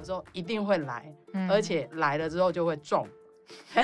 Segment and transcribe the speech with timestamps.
[0.00, 3.06] 我说一定会来，嗯而且来了之后就会中，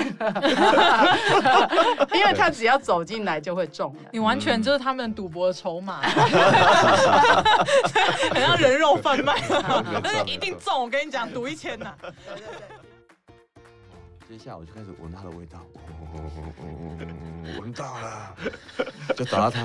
[2.13, 4.09] 因为他只要走进来就会中了。
[4.11, 6.01] 你完全就是他们赌博的筹码，
[8.31, 9.35] 很像人肉贩卖，
[10.03, 10.81] 但是一定中。
[10.83, 11.93] 我跟你讲，赌一千呐。
[14.27, 15.65] 接下来我就开始闻他的味道，
[17.61, 18.35] 闻到了，
[19.15, 19.61] 就找到他，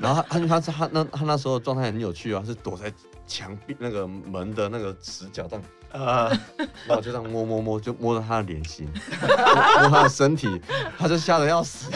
[0.00, 2.92] 然后他他他他那他那时候状态很有趣啊，是躲在
[3.28, 5.56] 墙壁那个门的那个死角这
[5.94, 8.88] 然后我就这样摸摸摸，就摸到他的脸型，
[9.20, 10.60] 摸他的身体，
[10.98, 11.90] 他就吓得要死，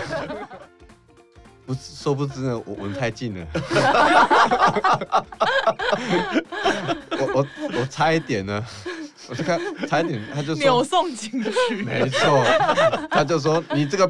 [1.65, 3.47] 不殊不知呢，我闻太近了，
[7.11, 7.47] 我我
[7.81, 8.65] 我差一点呢。
[9.29, 12.45] 我就看差一点，他就说扭送进去，没错，
[13.11, 14.09] 他就说你这个。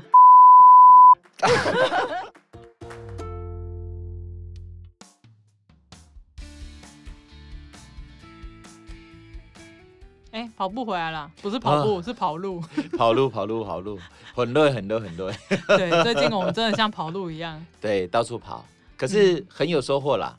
[10.36, 12.60] 哎，跑步回来了，不是跑步，是跑路。
[12.98, 13.98] 跑路跑路跑路，
[14.34, 15.34] 很累很累很累。
[15.66, 18.62] 对，最近我们真的像跑路一样，对，到处跑，
[18.98, 20.36] 可是很有收获啦。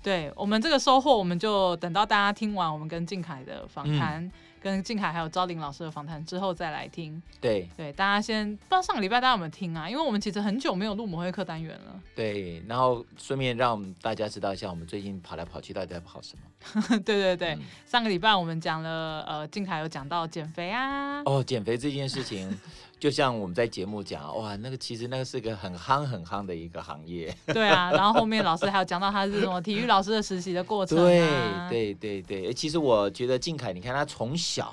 [0.00, 7.20] 对我们这个收获，我们就等到大家听完我们跟静凯的访谈，嗯、跟静凯还有昭林老师的访谈之后再来听。
[7.40, 9.90] 对对，大家先不知道上个礼拜大家有没有听啊？
[9.90, 12.00] 因为我们其实很久没有录抹会课单元了。
[12.14, 16.42] 对，然后顺便让大家知道一下，我们最近跑来跑去到底在跑什么。
[17.04, 21.22] 对对对，嗯、上个礼拜我们讲了，呃，静凯有讲到减肥啊。
[21.24, 22.58] 哦，减肥这件事情。
[23.02, 27.34] 就像我们在节目讲，哇，那个其实那个是个很夯很夯的一个行业。
[27.46, 31.68] 对啊， 然后后面老师还有讲到他是什么体育老师的实习的过程、啊。
[31.68, 34.72] 对对对对，其实我觉得静凯，你看他从小，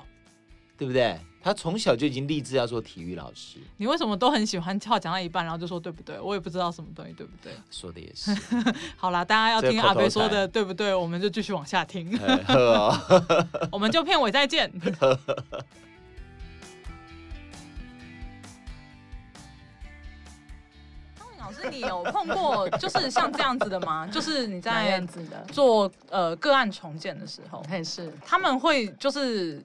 [0.80, 1.14] 对不对？
[1.42, 3.58] 他从小就已经立志要做体育老师。
[3.76, 6.18] 你为什么都很喜欢跳讲到一半，然后就说对不对？
[6.18, 7.52] 我也不知道什么东西对不对。
[7.70, 8.34] 说的也是。
[8.96, 10.94] 好啦，大家要听阿飞说的对不对？
[10.94, 12.18] 我们就继续往下听。
[12.48, 12.96] 哦、
[13.70, 14.72] 我们就片尾再见。
[21.38, 24.06] 老师，你有碰过就是像这样子的吗？
[24.06, 24.98] 就是你在
[25.52, 29.62] 做呃个案重建的时候，也是他们会就是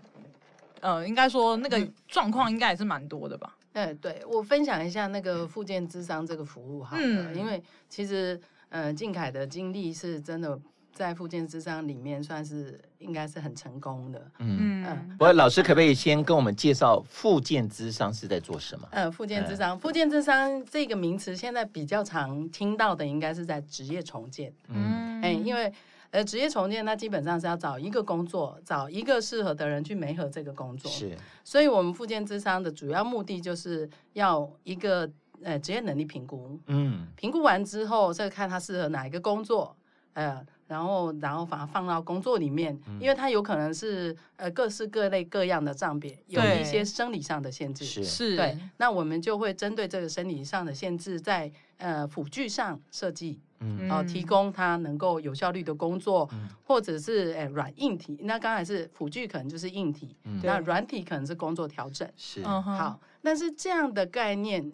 [0.85, 3.56] 呃，应该说那个状况应该也是蛮多的吧？
[3.73, 10.59] 嗯，对，我分享一下那个复健智商这个服务哈，嗯，因为其实呃，静凯的经历是真的。
[10.96, 14.31] 在复健智商里面，算是应该是很成功的。
[14.40, 18.88] 嗯嗯，不过老师可不可以先跟我们介绍复健智商是在做什么？
[18.91, 24.53] 呃，复健智商，复健智商这个名词现在比较常听到的，应该是在职业重建。
[24.69, 25.69] 嗯，哎，因为
[26.15, 30.89] 呃，职业重建它基本上是要找一个工作，找一个适合的人去媒合这个工作。
[30.89, 35.09] 是，所以我们复健咨商的主要目的就是要一个
[35.43, 36.57] 呃职业能力评估。
[36.67, 39.75] 嗯，评估完之后再看他适合哪一个工作。
[40.13, 40.45] 呃。
[40.67, 47.85] 然后，然后把它放到工作里面，嗯、因为它有可能是呃各式各类各样的障别，有一些生理上的限制。
[47.85, 48.57] 是，对。
[48.77, 58.17] 那我们就会针对这个生理上的限制在，在呃辅具上设计，嗯，哦、呃，提供它能够有效率的工作，嗯、或者是诶软硬体。
[58.21, 62.09] 那刚才是辅具，可能就是硬体，嗯、那软体可能是工作调整。
[62.16, 62.99] 是，好。
[63.21, 64.71] 但是这样的概念，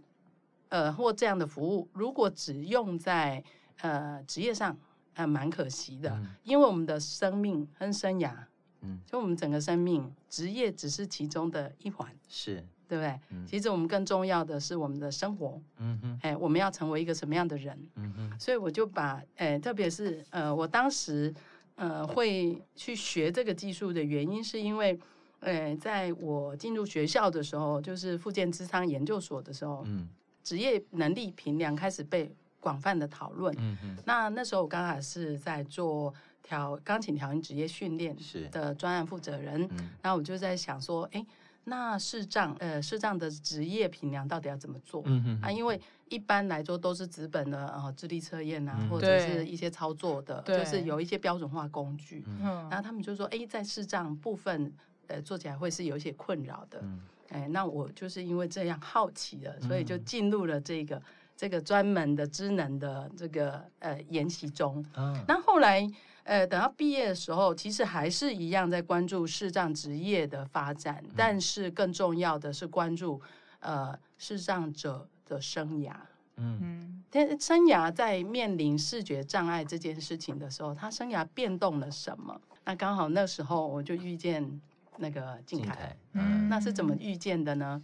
[0.70, 3.44] 呃，或这样的服务，如果只用在
[3.82, 4.78] 呃职业上。
[5.14, 8.32] 还蛮可惜的，嗯、因为我们的生命跟生涯，
[8.80, 13.18] 嗯，就我们整个生命，职业只是其中的一环，是对不对？
[13.30, 17.80] 嗯、其实我们更重要的是我们的生活，嗯哼，哎，我们要成为一个什么样的人？
[17.96, 21.34] 嗯哼，所以我就把，哎，特别是呃，我当时
[21.76, 25.00] 呃会去学这个技术的原因，是因为，
[25.40, 30.10] 呃，在我进入学校的时候，就是复健咨商研究所的时候，嗯，
[30.44, 32.30] 职业能力评量开始被。
[32.64, 36.14] 广泛的讨论，嗯嗯，那那时候我刚好是在做
[36.44, 38.16] 调钢琴调音职业训练
[38.52, 39.68] 的专案负责人，
[40.04, 41.26] 那我就在想说，哎，
[41.64, 45.04] 那视障呃视障的职业评量到底要怎么做？
[45.06, 45.80] 嗯嗯啊，因为
[46.10, 54.74] 一般来说都是纸本的呃智力测验啊，或者是一些操作的，就是有一些标准化工具，嗯，然后他们就说，哎，在视障部分
[55.08, 56.84] 呃做起来会是有一些困扰的，
[57.30, 61.02] 哎，那我就是因为这样好奇的，所以就进入了这个。
[61.38, 64.86] 这个专门的职能的这个呃研习中，
[65.28, 65.90] 那、嗯、后来
[66.24, 73.22] 呃等到毕业的时候，其实还是一样在关注视障职业的发展，嗯、但是更重要的是关注
[73.60, 75.94] 呃视障者的生涯。
[76.38, 82.40] 嗯，但生涯在面临视觉障碍这件事情的时候，他生涯变动了什么？
[82.64, 84.62] 那刚好那时候我就遇见
[84.98, 87.82] 那个静凯，嗯，那是怎么遇见的呢？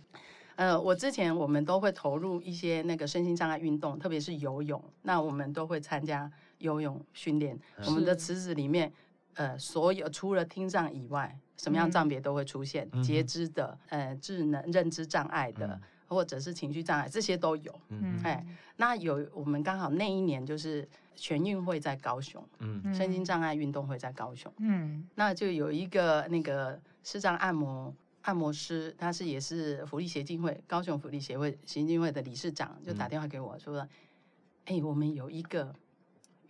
[0.56, 4.84] 呃，我之前我们都会投入一些那个身心障碍运动，特别是游泳。
[5.04, 7.60] 那我们都会参加游泳训练。
[7.86, 8.92] 我们的池子里面，
[9.36, 17.82] 呃，所有除了听障以外，什么样障别都会出现，嗯、截肢的，呃，智能认知障碍的，嗯、或者是情绪障碍，这些都有。
[17.90, 18.46] 嗯，哎，
[18.76, 35.74] 那有我们刚好那一年就是全运会在高雄，嗯，身心障碍运动会在高雄，嗯，那就有一个那个视障按摩按摩师，他是也是福利协进会高雄福利协会协进会的理事长，就打电话给我说，哎、嗯欸，我们有一个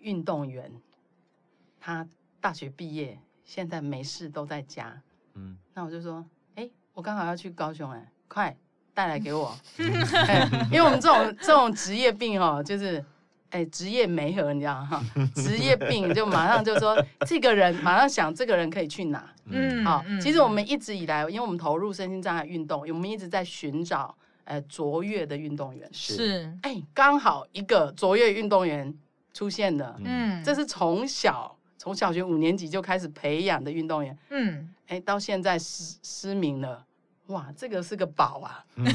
[0.08, 0.72] 运动员，
[1.80, 2.08] 他。
[2.40, 4.96] 大学毕业，现在没事都在家。
[5.34, 6.24] 嗯，那我就说，
[6.54, 8.56] 哎、欸，我刚好要去高雄，哎，快
[8.94, 10.48] 带来给我、 欸。
[10.72, 13.04] 因为我们这种这种职业病哦，就是，
[13.50, 15.04] 哎、欸，职业没合，你知道哈，
[15.36, 16.96] 职业病就马上就说，
[17.26, 19.28] 这个人马上想这个人可以去哪。
[19.46, 25.90] 嗯，好，其实我们一直以来，因为我们投入身心障碍运动，我们一直在寻找，呃，卓越的运动员。
[25.92, 28.96] 是，哎、欸，刚好一个卓越运动员
[29.38, 29.96] 出现的。
[30.04, 31.54] 嗯，这是从小。
[31.80, 36.84] 从小学五年级就开始培养的运动员，嗯，哎，到现在失失明了，
[37.28, 38.92] 哇，这个是个宝啊，嗯， 没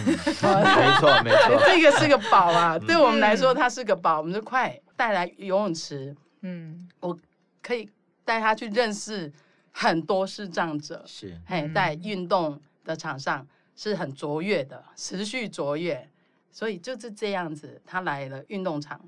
[0.98, 7.16] 错没错，这个是个宝啊，对我们来说它是个宝，我们就快带来游泳池，嗯，我
[7.62, 7.88] 可以
[8.24, 9.32] 带他去认识
[9.70, 13.46] 很多视障者，是，嘿，在运动的场上
[13.76, 16.10] 是很卓越的，持续卓越，
[16.50, 19.00] 所以就是这样子，他来了运动场，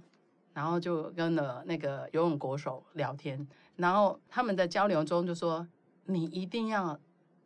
[0.55, 3.47] 然后就跟了那个游泳国手聊天。
[3.77, 5.67] 然后他们的交流中就说
[6.07, 6.99] ：“你一定要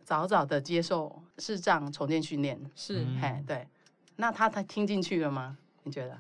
[0.05, 3.67] 早早的接受视障重建训练。”是，哎，对。
[4.17, 5.57] 那他他听进去了吗？
[5.83, 6.19] 你觉得？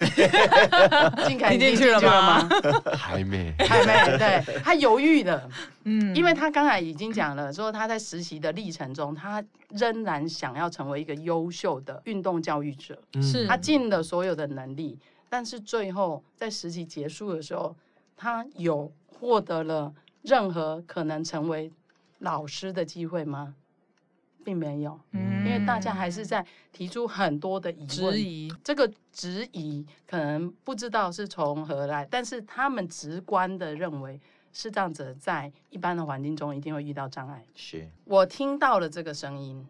[1.26, 2.48] 静凯听进去了吗？
[2.96, 4.18] 还没，还没。
[4.18, 5.48] 对，他犹豫了。
[5.84, 12.98] 嗯，因为他刚才已经讲了，说他在实习的历程中，他仍然想要成为一个优秀的运动教育者。
[13.20, 17.74] 是，他尽了所有的能力，但是最后在实习结束的时候。
[18.18, 21.70] 他有获得了任何可能成为
[22.20, 23.54] 老师的机会吗？
[24.42, 26.42] 并没有，嗯，因为大家还是在
[26.72, 28.50] 提出很多的疑问，质疑。
[28.64, 34.18] 这个质疑可能不知道是从何来，但是他们直观的认为，
[34.50, 37.44] 视障者在一般的环境中一定会遇到障碍。
[37.54, 39.68] 是，我听到了这个声音，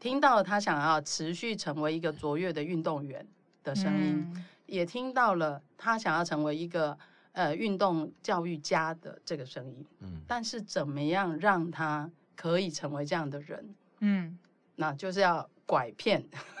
[0.00, 3.26] 听到了他想要持续成为一个卓越的运动员
[3.62, 4.44] 的声音，嗯，
[4.76, 6.98] 也听到了他想要成为一个。
[7.34, 13.74] 呃，运动教育家的这个声音，嗯，但是怎么样让他可以成为这样的人？
[14.00, 14.38] 嗯，
[14.76, 16.22] 那就是要拐骗。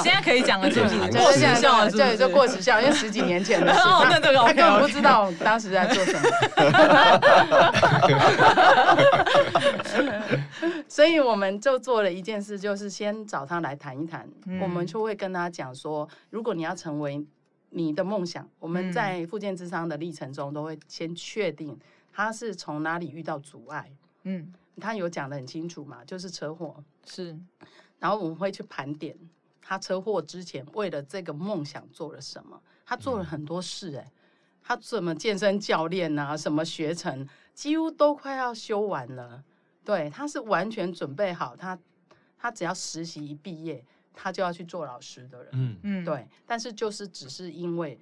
[0.00, 0.94] 现在可以讲了，是不是？
[1.18, 6.20] 过时效了，对，就过时效，因为十几年前的事，他根本不知道当时在做什么。
[10.86, 14.28] 所以我们就做了一件事，就是先找他来谈一谈。
[14.60, 17.26] 我们就会跟他讲说，如果你要成为。
[17.70, 21.76] 你的梦想，我们在复健之商的历程中都会先确定
[22.10, 23.90] 他是从哪里遇到阻碍。
[24.22, 24.50] 嗯，
[24.80, 27.36] 他有讲的很清楚嘛，就是车祸是。
[27.98, 29.16] 然后我们会去盘点
[29.60, 32.60] 他车祸之前为了这个梦想做了什么。
[32.84, 34.12] 他做了很多事，欸，哎，
[34.62, 39.42] 他什么健身教练啊，什么学程，几乎都快要修完了。
[39.84, 41.78] 对，他是完全准备好，他
[42.38, 43.84] 他只要实习一毕业。
[44.18, 48.00] 他就要去做老师的人，嗯嗯，对，但是就是只是因为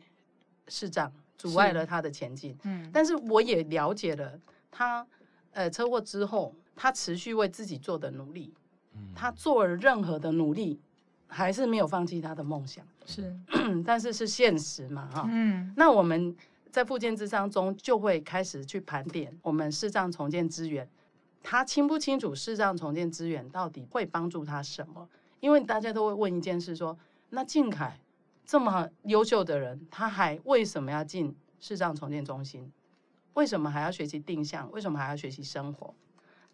[0.68, 4.38] 视障阻碍了他的前进，嗯，但是我也了解了
[4.70, 5.04] 他，
[5.50, 8.52] 呃，车祸之后他持续为自己做的努力，
[8.94, 10.80] 嗯，他做了任何的努力，
[11.26, 13.34] 还是没有放弃他的梦想，是，
[13.86, 16.36] 但是是现实嘛，哈，嗯，那我们
[16.70, 20.88] 在复健之商中就会开始去盘点我们视障重建资源，
[21.42, 25.08] 他清不清楚视障重建资源到底会帮助他什么？
[25.40, 26.98] 因为大家都会问一件事说，说
[27.30, 28.00] 那静凯
[28.44, 32.72] 这么优秀的人，他还为什么要进视障重建中心？
[33.34, 34.70] 为什么还要学习定向？
[34.70, 35.94] 为什么还要学习生活？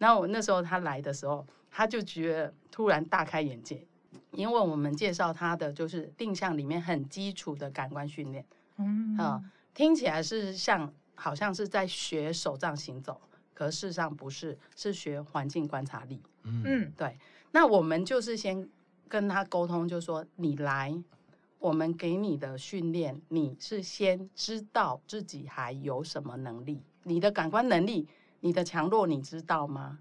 [0.01, 3.87] 然后我那时候他来的时候，他就觉得突然大开眼界，
[4.33, 8.45] 因为我们介绍他的就是定向里面很基础的感官训练，
[8.79, 9.41] 嗯啊，
[9.73, 13.21] 听起来是像好像是在学手杖行走，
[13.55, 16.21] 可事实上不是，是学环境观察力。
[16.43, 17.17] 嗯，对，
[17.53, 18.69] 那我们就是先。
[19.11, 20.97] 跟他沟通，就说你来，
[21.59, 28.07] 我们给你的训练，你是先知道自己还有什么能力，你的感官能力，
[28.41, 29.99] 你的强弱你知道吗？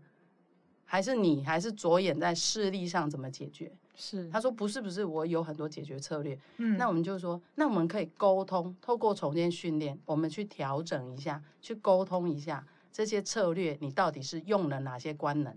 [0.85, 3.71] 还是你还是着眼在视力上怎么解决？
[3.95, 6.39] 是，他说不是不是，我有很多解决策略。
[6.57, 15.53] 嗯，那我们就说，那我们可以沟通，透过重建训练，我们去调整一下，去沟通一下这些策略，你到底是用了哪些官能？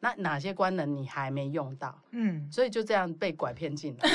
[0.00, 1.96] 那哪些官能你还没用到？
[2.10, 4.10] 嗯，所以就这样被拐骗进来，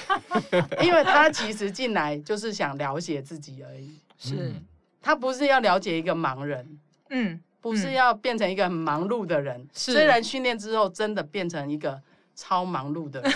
[0.82, 3.98] 因为他其实进来就是想了解自己而已。
[4.18, 4.52] 是，
[5.00, 6.78] 他不是要了解一个盲人，
[7.14, 9.68] 嗯，不是要变成一个很忙碌的人。
[9.72, 12.00] 是虽然训练之后真的变成一个
[12.34, 13.32] 超忙碌的人，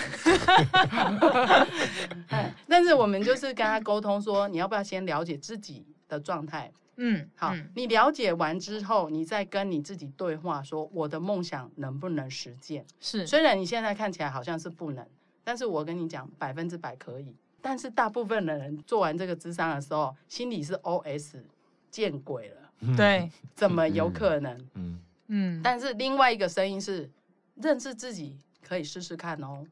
[2.67, 6.71] 但是我们就是跟他沟通说，你要不要先了解自己的状态？
[6.95, 12.83] 嗯，好，你了解完之后，你再跟你自己对话，说我的梦想能不能实践？
[12.99, 15.07] 是，虽然你现在看起来好像是不能，
[15.43, 17.35] 但是我跟你讲，百分之百可以。
[17.61, 21.43] 但是大部分的人做完这个智商的时候，心里是 OS
[21.91, 24.57] 见鬼了，对，怎么有可能？
[24.75, 27.09] 嗯嗯，但是另外一个声音是
[27.55, 29.65] 认识自己，可以试试看哦。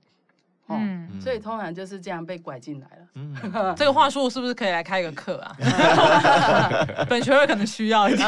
[0.68, 3.08] 嗯，所以通常就是这样被拐进来了。
[3.14, 3.36] 嗯，
[3.78, 5.56] 这个话术是不是可以来开一个课啊？
[7.08, 8.28] 本学会可能需要一点。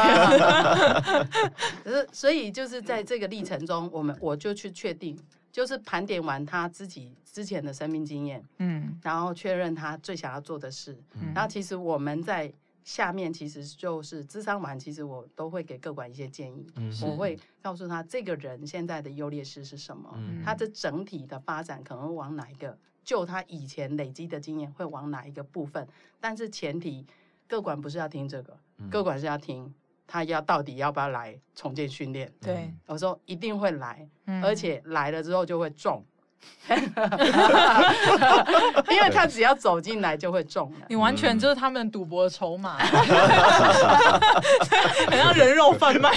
[1.83, 5.17] 可是，所以就是在这个历程中，我们我就去确定，
[5.51, 12.53] 就是盘点完他自己之前的生命经验，嗯，然后确认他最想要做的事，嗯，然后其实我们在。
[12.87, 16.65] 下面其实就是咨商完，其实我都会给各管一些建议。
[16.77, 25.85] 嗯、我会告诉他这个人现在的优劣势是什么，嗯、他的整体的发展可能会往哪一个，就他以前累积的经验会往哪一个部分。
[26.21, 27.05] 但是前提，
[27.45, 28.57] 各管不是要听这个，
[28.89, 29.69] 各管是要听
[30.07, 32.31] 他要到底要不要来重建训练。
[32.39, 34.09] 对，我说一定会来，
[34.41, 36.01] 而且来了之后就会中。
[38.89, 42.77] 因为他只要走进来就会中了，你完全就是他们赌博的筹码，
[45.09, 46.11] 很像人肉贩卖，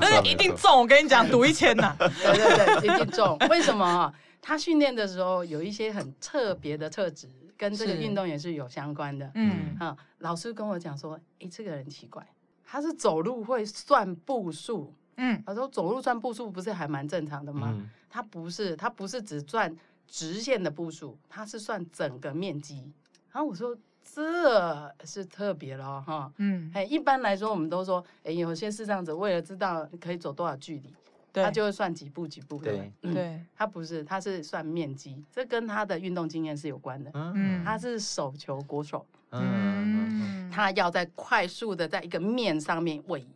[0.00, 0.80] 但是一定中。
[0.80, 3.36] 我跟你讲，赌一千呐，对对对，一定中。
[3.48, 4.12] 为什么？
[4.40, 9.30] 他训练的时候有一些很特别的特质，跟这个运动员是有相关的。
[9.34, 12.22] 嗯啊，老师跟我讲说，哎，这个人奇怪，
[12.66, 14.94] 他是走路会算步数。
[15.16, 17.70] 嗯，他说走路算步数不是还蛮正常的吗？
[17.74, 19.74] 嗯、他不是，他不是只算
[20.06, 22.90] 直线的步数，他是算整个面积。
[23.30, 30.94] 然后我说这是特别了哈，嗯，哎，一般来说我们都说，哎，有些视障者为了知道可以走多少距离，
[31.32, 32.72] 对他就会算几步几步的。
[32.72, 37.10] 对，嗯、对，他不是，他是算面积，这跟他的运动经验是有关的。
[37.14, 43.28] 嗯，他是手球国手，嗯，他要在快速的在一个面上面位移。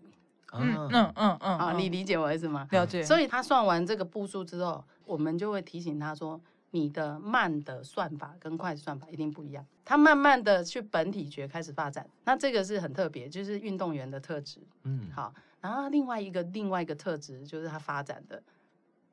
[0.52, 2.68] 嗯嗯嗯嗯，好，你理解我意思吗？
[2.70, 3.02] 了解。
[3.02, 6.40] 所以他算完这个步数之后，我们就会提醒他说，
[6.70, 9.64] 你的慢的算法跟快的算法一定不一样。
[9.84, 14.60] 他慢慢的去本体觉开始发展，那这个是很特别，就是运动员的特质。
[14.84, 15.34] 嗯，好。
[15.60, 18.42] 然后另外一个另外一个特质就是他发展的，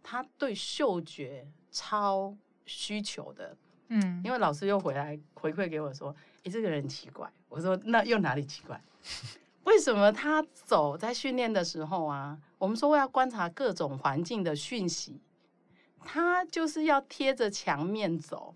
[0.02, 3.56] 他对嗅觉超需求的。
[3.90, 7.28] 嗯，因为老师又回来回馈给我说，诶，这个人奇怪。
[7.50, 8.80] 我说那又哪里奇怪？
[9.70, 12.36] 为什么他走在训练的时候啊？
[12.58, 15.22] 我们说要观察各种环境的讯息，
[16.04, 18.52] 他就是要贴着墙面走，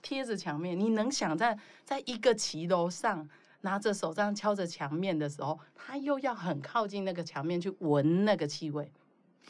[0.00, 0.78] 贴着墙面。
[0.78, 3.28] 你能想在在一个骑楼上
[3.62, 8.92] 拿着手杖敲着墙面的时候，他又要很靠近那个墙面去闻那个气味？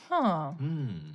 [0.08, 1.14] 哼，嗯，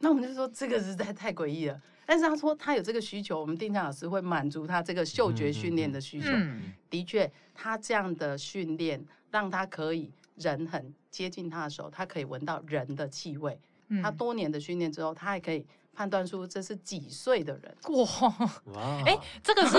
[0.00, 1.80] 那我们就说这个实在太诡异了。
[2.10, 6.26] 但是他说他有这个需求，我们定向老师会满足他这个嗅觉训练的需求。
[6.32, 9.00] 嗯，的确，他这样的训练。
[9.30, 13.56] 让他可以人很接近他的时候，他可以闻到人的气味。
[13.86, 17.76] 嗯、他多年的训练之后，他还可以判断出这是几岁的人。
[17.84, 19.02] 哇哇！
[19.06, 19.76] 哎，这个是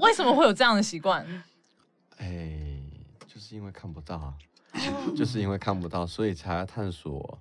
[0.00, 1.22] 为什么会有这样的习惯？
[2.16, 2.80] 哎，
[3.26, 4.34] 就是因为看不到啊，
[5.14, 7.38] 就是因为看不到，所以才要探索。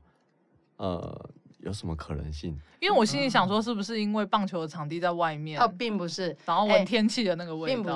[0.75, 1.29] 呃。
[1.63, 2.57] 有什么可能性？
[2.79, 5.59] 因为我心里想说，是不是因为棒球的场地在外面？
[5.61, 7.73] 哦，并不是，然后闻天气的那个味道。
[7.73, 7.89] 并不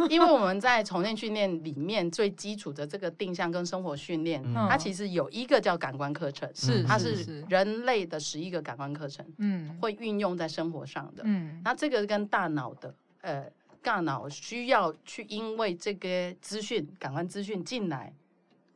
[0.00, 13.46] 是， 因为我们在重建训练里面最基础的这个定向跟生活训练，它其实有一个叫感官课程，是它是人类的十一个感官课程，嗯，会运用在生活上的，嗯，那这个跟大脑的，呃，
[13.80, 18.12] 大脑需要去因为这个资讯感官资讯进来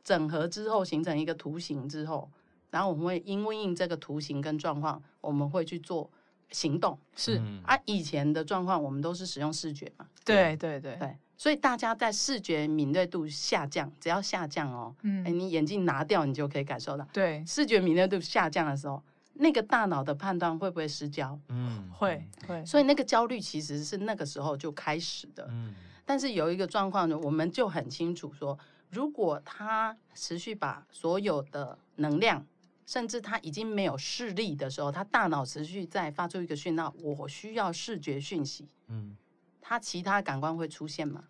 [0.05, 2.29] 整合之后，形成一个图形之后。
[2.69, 6.09] 然后我们会因为应这个图形跟状况，我们会去做
[6.51, 6.97] 行动。
[7.15, 10.05] 是啊，以前的状况我们都是使用视觉嘛。
[10.25, 17.07] 对对对对，所以大家在视觉敏锐度下降，只要下降哦，嗯，哎，你眼镜拿掉，你就可以感受到。
[17.13, 19.01] 对，视觉敏锐度下降的时候，
[19.33, 21.39] 那个大脑的判断会不会失焦？
[21.47, 22.65] 嗯， 会会。
[22.65, 25.47] 所以那个焦虑其实是那个时候就开始的。
[25.51, 25.73] 嗯，
[26.05, 28.57] 但是有一个状况呢，我们就很清楚说，
[28.89, 32.45] 如果他持续把所有的能量。
[32.87, 38.67] 甚至他已经没有视力的时候，他大脑持续在发出一个讯号，我需要视觉讯息。
[38.87, 39.15] 嗯，
[39.61, 41.25] 他其他感官会出现吗？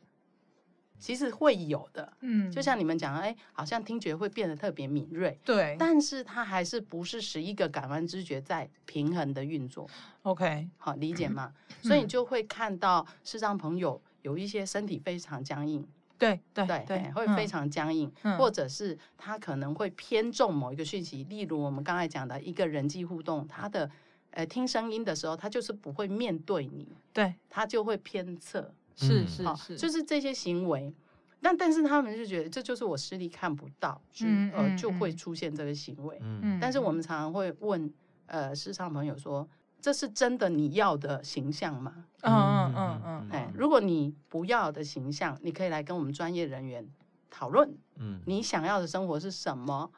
[1.00, 2.14] 其实会有的。
[2.22, 5.40] 嗯，就像你们讲，哎，好像听觉会变得特别敏锐。
[5.44, 9.90] 对，但是它还是不是十一个感官知觉在平衡的运作
[10.22, 11.52] ？OK，好理解吗？
[11.70, 15.88] 嗯， 所以你就会看到视障朋友有一些身体非常僵硬。
[16.18, 23.90] 对对对对，会非常僵硬，或者是他可能会偏重某一个讯息，例如我们刚才讲的一个人际互动，他的
[24.32, 30.94] 呃听声音的时候，他就是不会面对你，对，他就会偏侧，是是是，就是这些行为。
[31.40, 36.18] 但但是他们就觉得这就是我视力看不到，嗯，呃，就会出现这个行为。
[36.20, 37.94] 嗯，但是我们常常会问
[38.26, 39.48] 呃视障朋友说，
[39.82, 42.06] 这是真的你要的形象吗？
[42.22, 43.30] 嗯嗯嗯嗯。
[43.32, 46.88] 哎，如果你不要的形象，你可以来跟我们专业人员
[47.30, 47.76] 讨论。
[47.96, 49.90] 嗯，你想要的生活是什么？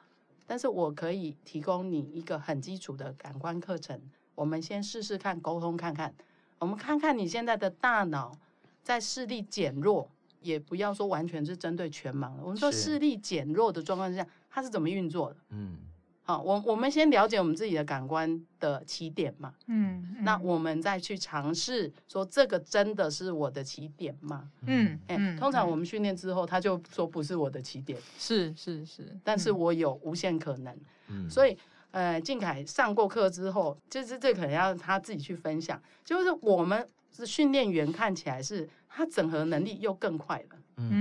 [0.46, 4.00] 但是我可以提供你一个很基础的感官课程，
[4.36, 6.14] 我们先试试看沟通看看，
[6.60, 8.32] 我们看看你现在的大脑
[8.84, 10.10] 在视力减弱。
[10.42, 15.36] 也不要说完全是针对全盲的，我们说视力减弱的状况之下，它是怎么运作的？
[15.50, 15.76] 嗯，
[16.30, 19.52] 好，我我们先了解我们自己的感官的起点嘛。
[19.66, 24.48] 嗯，那我们再去尝试说这个真的是我的起点吗？
[24.68, 30.78] 嗯，哎，通常我们训练之后，他就说不是我的起点，是是是，但是我有无限可能。
[31.08, 31.58] 嗯，所以
[31.90, 38.70] 呃，静凯上过课之后，就是这可能要他自己去分享，就是我们是训练员，看起来是。
[38.92, 40.92] 他整合能力又更快了，嗯，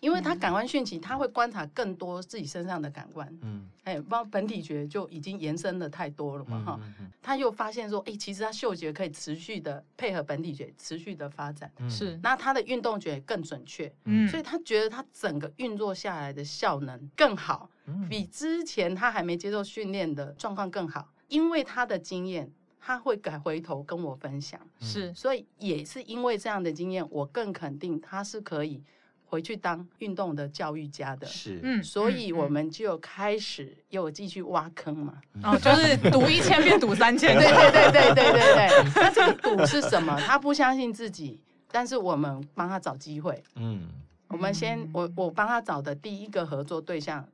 [0.00, 6.80] 因为他感官讯息，他会观察更多自己身上的感官，嗯，哎，包括本体觉就已经延伸的太多了嘛，哈，
[7.22, 17.70] 他又发现说，哎，其实他嗅觉可以持续的配合本体觉，持续的发展，是，那他的运动觉更准确，嗯，所以他觉得他整个运作下来的效能更好，
[18.08, 22.50] 比之前他还没接受训练的状况更好，因为他的经验。
[22.80, 28.82] 他会改回头跟我分享，是，所以也是因为这样的经验，我更肯定他是可以
[29.28, 38.92] 回去当运动的教育家的，是，嗯，所以我们就开始又继续挖坑嘛，哦，就是赌一千变赌三千，对对对对对对对。
[38.96, 40.18] 那这个赌是什么？
[40.18, 41.38] 他不相信自己，
[41.70, 43.86] 但是我们帮他找机会，嗯，
[44.28, 47.28] 我们先我我帮他找的第一个合作对象，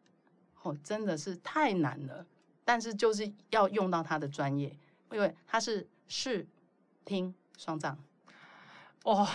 [0.63, 2.27] 哦，真的是太难了，
[2.65, 4.77] 但是就是要用到他的专业。
[5.13, 6.45] 因为他是视
[7.05, 7.97] 听双障，
[9.05, 9.27] 哦，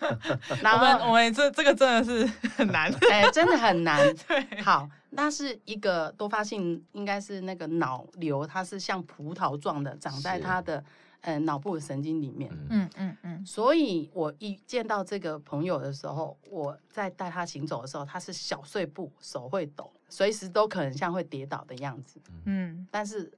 [0.62, 2.24] 然后我们我们这这个真的是
[2.56, 3.98] 很 难，哎，真的很难。
[4.26, 10.82] 对，好，那是一个多发性，应该是那个脑瘤，它是像葡萄状的，长在他的
[11.20, 12.50] 呃脑部的神经里面。
[12.70, 13.44] 嗯嗯嗯。
[13.44, 22.20] 所以我一见到这个朋友的时候，我在带他行走的时候，他是小碎步，手会抖，随时都可能像会跌倒的样子。
[22.44, 23.30] 嗯，但是。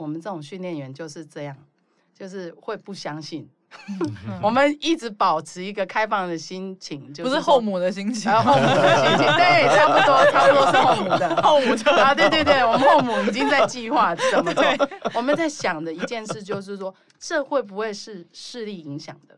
[0.00, 1.56] 我们这种训练员就是这样，
[2.14, 3.50] 就是会不相信。
[4.42, 11.42] 我们一直保持一个开放的心情，就是、不是后母的心情，后母的心情，对，差不多， 差不多是后母的。
[11.42, 14.64] 后母就啊，对对对，我们后母已经在计划怎么做。
[15.14, 19.36] 我们在想的一件事就是说，这会不会是视力影响的？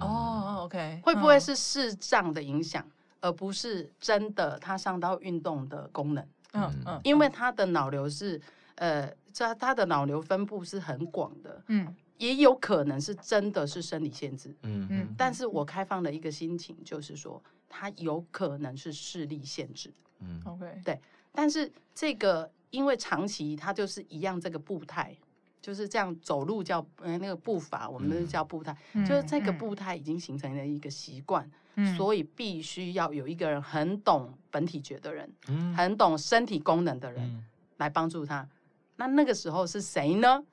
[0.00, 2.84] 哦，OK，会不会是视障的影响，
[3.20, 6.26] 而不是真的他上到运动的功能？
[6.54, 8.40] 嗯嗯，因为他的脑瘤是。
[8.76, 21.00] 呃，这他的脑瘤分布是很广的，嗯，也有可能是真的是生理限制，嗯嗯，但是我开放的一个心情，就是说他有可能是视力限制，嗯，OK，对，
[21.32, 25.16] 但是这个因为长期他就是一样这个步态，
[25.62, 37.42] 就是这样走路叫呃那个步伐，我们都叫步态，嗯、就是这个步态已经形成了一个习惯，嗯、所以必须要有一个人很懂本体觉的人，嗯，很懂身体功能的人、嗯、
[37.78, 38.46] 来帮助他。
[38.96, 40.44] 那那个时候是谁呢？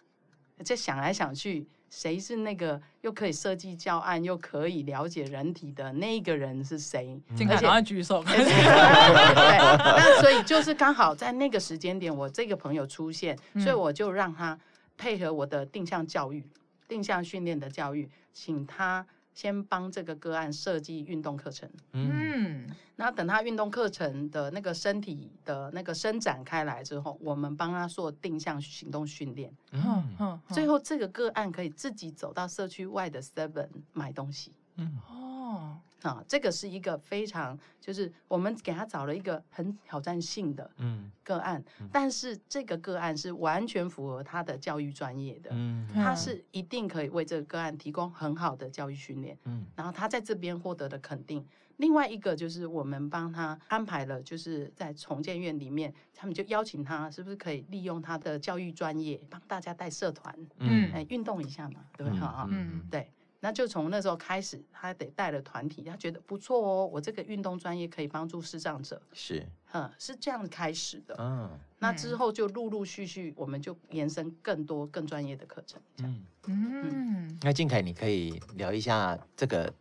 [0.64, 7.20] 就想来想去，谁是那个又可以设计教案又可以了解人体的那个人是谁？
[7.36, 8.24] 靖凯赶快举手。
[8.28, 14.58] 对，那所以就是刚好在那个时间点，我这个朋友出现，所以我就让他
[14.98, 16.44] 配合我的定向教育、
[16.88, 19.06] 定向训练的教育，请他。
[19.38, 34.98] 先帮这个个案设计运动课程，嗯，那等他运动课程的那个身体的那个伸展开来之后，我们帮他做定向行动训练，嗯嗯，最后这个个案可以自己走到社区外的 Seven 买东西，嗯。
[35.08, 35.80] 哦。
[36.04, 51.46] 啊，这个是一个非常，就是我们给他找了一个很挑战性的嗯个案，嗯、但是这个个案是完全符合他的教育专业的，嗯、他是一定可以为这个个案提供很好的教育训练，嗯、然后他在这边获得的肯定。
[51.78, 62.20] 另外一个就是我们帮他安排了，就是在重建院里面，他们就邀请他，是不是可以利用他的教育专业帮大家带社团，嗯，哎，运动一下嘛，对不对？
[62.20, 63.12] 哈，嗯，对。
[63.40, 76.16] 那就从那时候开始，他得带了团体，他觉得不错哦，我这个运动专业可以帮助视障者，是，嗯，是这样开始的，嗯，那之后就陆陆续续，我们就延伸更多更专业的课程，这样，
[76.48, 79.72] 嗯嗯，那靖凯，你可以聊一下这个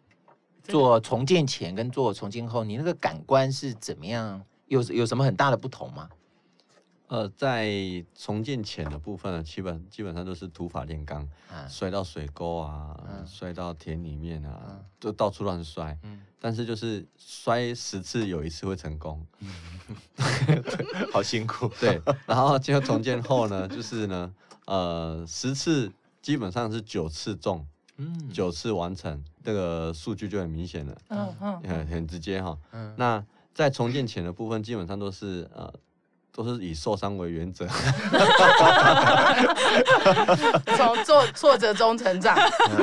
[0.62, 4.44] 做重建前跟做重建后，你那个感官是怎么样？
[4.66, 6.10] 有有什么很大的不同吗？
[7.08, 7.70] 呃，在
[8.16, 15.96] 重建前的部分呢，基本基本上都是土法炼钢，啊、摔到水沟啊，啊摔到田里面啊，啊就到处乱摔。
[16.02, 19.48] 嗯、但是就是摔十次有一次会成功，嗯、
[21.12, 21.70] 好辛苦。
[21.78, 27.64] 对，然后经过重建后呢，就是呢，呃，十次基本上是九次中，
[27.98, 32.58] 嗯，九次完成，这个数据就很明显了，嗯嗯，很很直接哈。
[32.72, 35.72] 嗯，那在重建前的部分，基本上都是呃。
[36.36, 37.66] 都是以受伤为原则，
[40.76, 42.36] 从挫挫折中成长。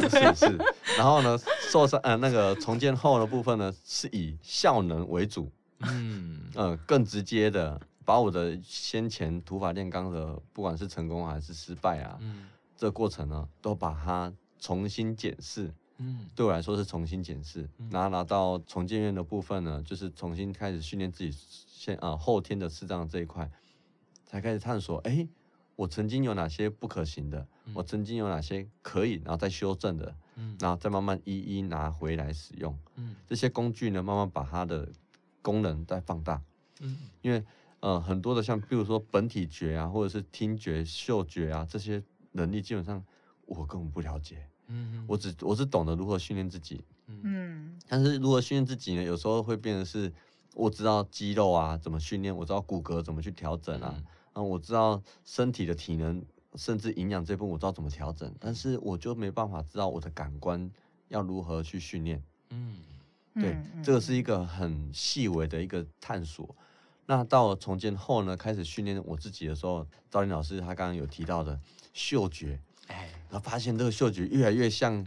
[0.09, 0.57] 是是，
[0.97, 1.37] 然后呢，
[1.69, 5.51] 受伤呃那个重建后的部分呢，是以效能为主。
[5.81, 15.71] 嗯呃，更直接的把我的先前土法炼钢的，不管是成功还是失败啊，嗯、这个过程呢，都把它重新检视。
[16.03, 21.31] 嗯，对我来说是重新检视，然后拿到重建院的部分呢，就是重新开始训练自己。
[21.83, 23.51] 先啊，后天的视障这一块，
[24.25, 24.99] 才开始探索。
[24.99, 25.29] 哎、欸，
[25.75, 27.45] 我曾经有哪些不可行的？
[27.65, 32.79] 嗯、我曾经有哪些可以，然后再修正的，嗯、然后再慢慢一一拿回来使用。
[32.95, 34.89] 嗯、这些工具呢，慢慢把它的
[35.41, 36.41] 功能再放大。
[36.79, 37.43] 嗯、因为
[37.81, 43.03] 呃，很多的像，比如说本体觉啊，或者是听觉、嗅觉啊，这些能力基本上
[43.45, 44.47] 我根本不了解。
[44.73, 46.83] 嗯，我只我是懂得如何训练自己。
[47.07, 49.03] 嗯，但是如何训练自己呢？
[49.03, 50.11] 有时候会变成是。
[50.55, 60.69] 我知道肌肉啊怎么训练，我知道骨骼怎么去调整啊，嗯、啊，我知道身体的体能，甚至营养这部分我知道怎么调整，但是我就没办法知道我的感官
[61.07, 62.21] 要如何去训练。
[62.51, 62.75] 嗯，
[63.33, 66.55] 对，嗯嗯、这个是一个很细微的一个探索。
[67.07, 71.59] 那到了重建后呢，开始训练我自己的时候，赵林老师他刚刚有提到的
[71.93, 72.61] 嗅觉，
[72.93, 75.05] 哎，他发现这个嗅觉越来越像。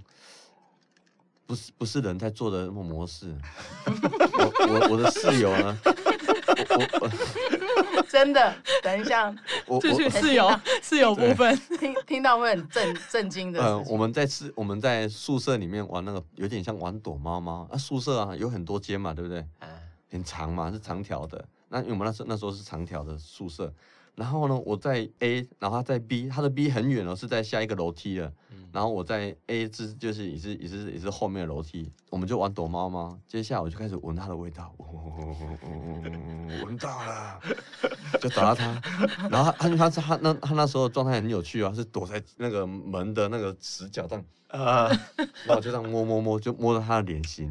[1.49, 3.33] 不是不是人在做的那种模式，
[3.87, 5.79] 我我我的室友呢？
[5.85, 9.33] 我我 真的，等一下，
[9.64, 10.51] 我继续室友
[10.83, 13.62] 室友部分，听听到会很震震惊的。
[13.62, 17.79] 嗯，我们在室我们在宿舍里面玩那个，有点像玩躲猫猫啊。
[17.79, 19.46] 宿舍啊有很多间嘛，对不对？
[20.11, 21.44] 很长嘛，是长条的。
[21.68, 23.72] 那因为我们那时候那时候是长条的宿舍。
[24.16, 28.33] 然后呢，我在 A，然后他在 B，他的 B 很远哦，是在下一个楼梯的。
[28.50, 33.16] 嗯、然后我在 A 是就是也是也是也是后面的楼梯，我们就玩躲猫猫。
[33.29, 34.74] 接下来我就开始闻它的味道，
[36.64, 37.38] 闻到了，
[38.18, 38.81] 就找到他。
[39.31, 44.24] 然后他他他他那他那时候状态很有趣啊，是躲在那个门的那个死角上。
[44.48, 44.87] 啊，
[45.44, 47.50] 然后我就这样摸摸摸，就摸到他的脸型，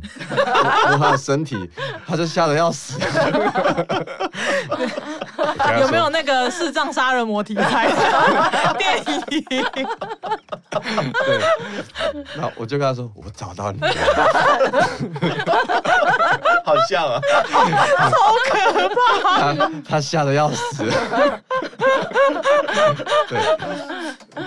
[0.90, 1.70] 摸他的身体，
[2.08, 2.98] 他就吓得要死。
[5.82, 8.98] 有没有那个视障杀人魔题材的 电
[9.30, 9.44] 影？
[11.26, 11.40] 对，
[12.36, 13.88] 那我就跟他说，我找到你了，
[16.66, 17.22] 好像啊，
[18.10, 19.54] 好可怕。
[19.54, 20.84] 他他吓得要死。
[23.30, 23.40] 对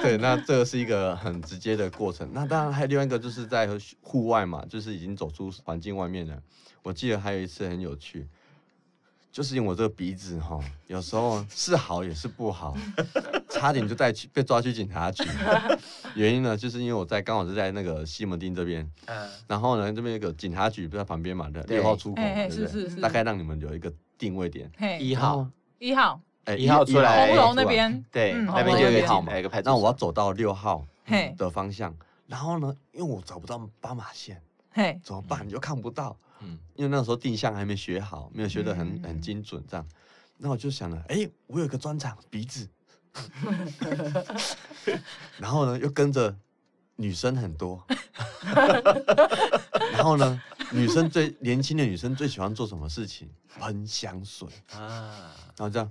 [0.02, 2.28] 对，那这个是一个很直接的过程。
[2.32, 3.68] 那当然还有另外一个，就是在
[4.02, 6.34] 户外嘛，就是已经走出环境外面了。
[6.82, 8.28] 我记得还有一次很有趣。
[9.30, 12.76] 就是因为我这个鼻子哈，有时候是好也是不好，
[13.50, 15.22] 差点就带去被抓去警察局。
[16.14, 19.28] 原因呢，就是因为我在刚好是在那个西门町这边，嗯。
[19.46, 23.00] 然后呢这边有个警察局不在旁边嘛的六号出口，对不对？
[23.00, 25.46] 大概让你们有一个定位点，一号，
[25.78, 29.68] 一号，哎，一号出来，红楼那边，对，那边就有一个号码，一个牌子。
[29.68, 30.84] 那我要走到六号
[31.36, 31.94] 的方向，
[32.26, 34.98] 然后呢，因为我找不到斑马线，嘿。
[35.04, 35.46] 怎么办？
[35.46, 36.16] 你就看不到。
[36.40, 39.86] 嗯，因为那时候定向还没学好，没有学得很很精准，这样，
[40.36, 42.68] 那我就想了，哎、欸，我有个专长鼻子，
[45.38, 46.34] 然后呢，又跟着
[46.96, 47.84] 女生很多，
[49.92, 53.28] 然后呢，女生最年轻的女生最喜欢做什么事情？
[53.58, 54.46] 喷香水。
[54.72, 55.90] 啊，然后这样，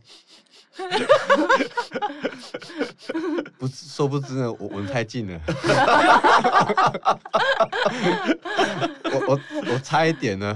[3.57, 5.39] 不，是说不知呢，我闻太近了。
[9.11, 9.39] 我我
[9.73, 10.55] 我差一点呢，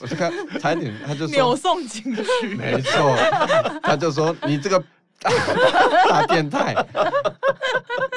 [0.00, 3.16] 我就看差一点，他就说扭送进去，没错，
[3.82, 4.78] 他就说你这个
[5.20, 5.30] 大，
[6.08, 6.74] 大变态，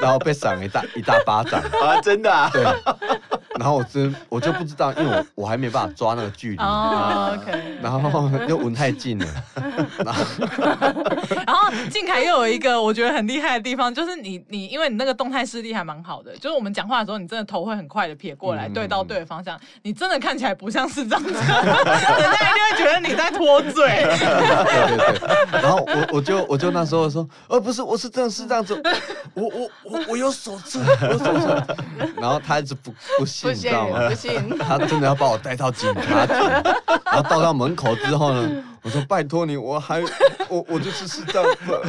[0.02, 1.62] 然后被赏了一大一大巴掌。
[1.82, 2.65] 啊，真的啊，对。
[3.60, 6.58] 然后我真我就不知道，因为我我还没办法抓那个距离。
[6.58, 7.78] 哦，OK。
[7.82, 9.26] 然后又闻太近了。
[10.06, 10.24] 然后，
[11.45, 19.60] 然后静凯又有一个我觉得很厉害的地方，就是你你因为你那个动态视力还蛮好的，就是我们讲话的时候，你真的头会很快的撇过来，对到对的方向。
[19.82, 23.89] 你真的看起来不像是这样子， 人家一定会觉得你在脱嘴。
[23.89, 28.82] 对对对，然后我我就我就那时候说，呃，不是，我是真的是这样子，
[29.34, 31.78] 我我我我有手册，我有手册。
[32.19, 34.09] 然后他一直不不信，你知道吗？
[34.09, 36.33] 不信， 他真的要把我带到警察局。
[37.05, 40.01] 然后到到门口之后呢，我说拜托你，我还
[40.47, 41.81] 我我就是是这样子。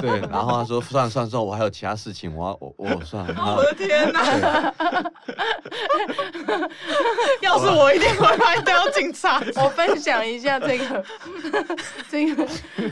[0.00, 3.56] 对，然后他说算了算了算了，我还有其他事情，我要我我算了。
[3.56, 4.72] 我的天哪！
[7.40, 9.40] 要是我一定会把你带到警察。
[9.56, 11.04] 我分享一下这个
[12.10, 12.46] 这个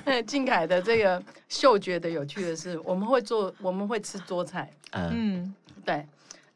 [0.05, 5.55] 呃靖凯的这个嗅觉的有趣的是，我们会做我们会吃桌菜，嗯，
[5.85, 6.07] 对。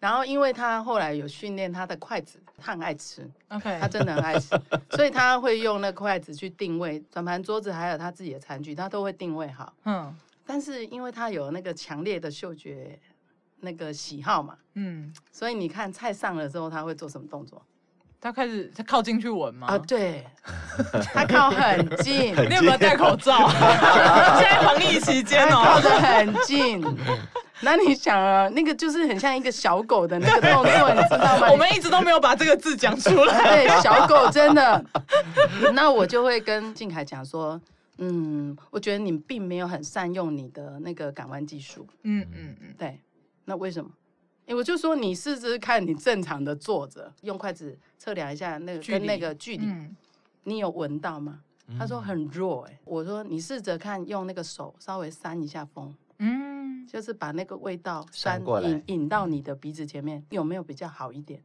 [0.01, 4.49] 然后因为他后来有训练他的筷子，他很爱吃，OK，他真的很爱吃，
[4.91, 9.73] 所以他会用那筷子去定位转盘桌子，还有他自己的餐具，他都会定位好。
[9.85, 10.13] 嗯，
[10.47, 12.99] 但是因为他有那个强烈的嗅觉
[13.61, 17.63] 那个喜好嘛，嗯，所以你看菜上了之后，他会做什么动作？
[18.23, 19.67] 他开始他靠近去闻吗？
[19.69, 20.27] 啊，对，
[21.13, 22.35] 他靠很近。
[22.49, 23.49] 你有没有戴口罩？
[24.39, 26.83] 现在防疫期间哦，靠得很近。
[27.63, 31.51] 那你想啊，那个就是很像一个小狗的那个动作，你知道吗？
[31.53, 33.65] 我们一直都没有把这个字讲出来。
[33.65, 34.85] 对，小狗真的。
[35.75, 37.61] 那我就会跟静凯讲说，
[37.99, 41.87] 嗯，我觉得你并没有很善用你的那个感官技术。
[42.03, 42.99] 嗯嗯嗯，对。
[43.45, 43.91] 那为什么？
[44.49, 49.97] 我就说你试试看，你正常的坐着，用筷子测量一下那个跟那个距离，嗯、
[50.43, 51.39] 你有闻到吗？
[51.69, 52.79] 嗯、他说很弱哎、欸。
[52.85, 56.50] 我说你试着看，用那个手稍微扇一下风，嗯，
[56.87, 61.43] 就是把那个味道扇引引到你的鼻子前面，有没有比较好一点？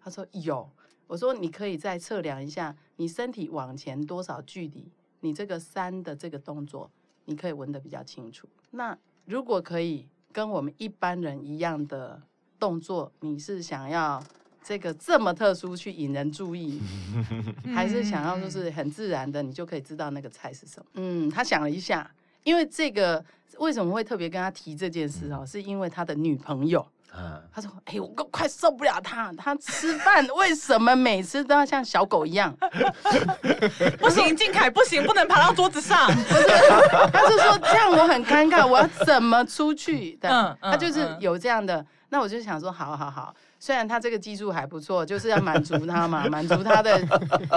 [0.00, 0.68] 他说有。
[1.06, 6.90] 我说你可以再测量一下，你身体往前多少距离，你这个扇的这个动作，
[7.24, 8.48] 你可以闻得比较清楚。
[8.70, 12.22] 那如果可以跟我们一般人一样的。
[12.60, 14.20] 动作，你是想要
[14.64, 16.80] 这个这么特殊去引人注意，
[17.72, 20.86] 还是想要就是很自然的，你就可以知道那个菜是什么？
[20.94, 22.10] 嗯，他想了一下，
[22.48, 23.22] 因为这个
[23.58, 25.44] 为什么会特别跟他提这件事哦？
[25.46, 26.82] 是因为他的女朋友，
[27.52, 32.56] 他说：“哎，我快受不了他，他吃饭为什么每次都要像小狗一样？
[34.00, 36.06] 不行，靖凯不行，不能爬到桌子上。
[36.08, 36.46] 不是，
[37.12, 40.18] 他是说这样我很尴尬，我要怎么出去？
[40.22, 46.98] 嗯，他就是有这样的。”那我就想说，好好好，虽然他这个技术还不错，就是要满足他嘛，满足他的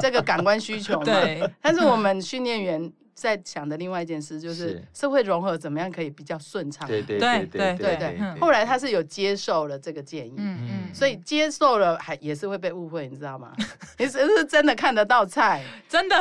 [0.02, 1.06] 这个感官需求嘛。
[1.06, 1.50] 对。
[1.62, 2.92] 但是我们训练员。
[3.22, 6.88] 在想的另外一件事就是社会融合怎么样可以比较顺畅？
[6.88, 8.40] 对对对对对对。
[8.40, 13.52] 后来他是有接受了这个建议，嗯嗯，所以接受了还也是会被误会，你知道吗？
[14.00, 16.16] 你是是真的看得到菜， 真的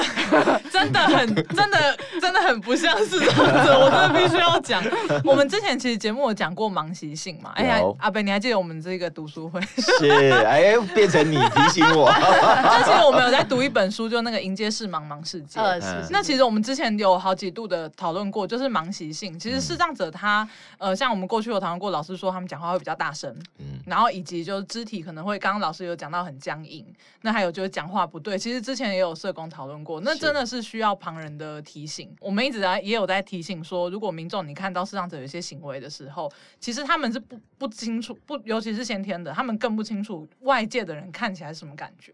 [0.71, 3.35] 真的很真的真的很不像是这样
[3.65, 4.85] 子，我真的必须要讲。
[5.25, 7.53] 我们之前其实节目有讲过盲习性嘛？
[7.57, 9.59] 哎呀，阿北你还记得我们这个读书会？
[9.79, 10.11] 是，
[10.45, 12.13] 哎，变成你提醒我。
[12.13, 15.59] 之前我们有在读一本书，就那个《迎接是茫茫世界》。
[15.81, 17.01] 是那其实我们之前。
[17.01, 19.39] 有好几度的讨论过，就是盲习性。
[19.39, 26.87] 其实视障者他，呃，像我们过去有讨论过，老师说他们讲话会比较大声，嗯，然后以及就是肢体可能会，刚刚老师有讲到很僵硬。
[27.23, 32.15] 那还有就是讲话不对，其实之前也有社工讨论过，那真的是需要旁人的提醒。
[32.21, 42.13] 我们一直在也有在提醒说，如果民众你看到视障者有一些行为的时候，其实他们是不不清楚，不尤其是先天的，他们更不清楚外界的人看起来是什么感觉。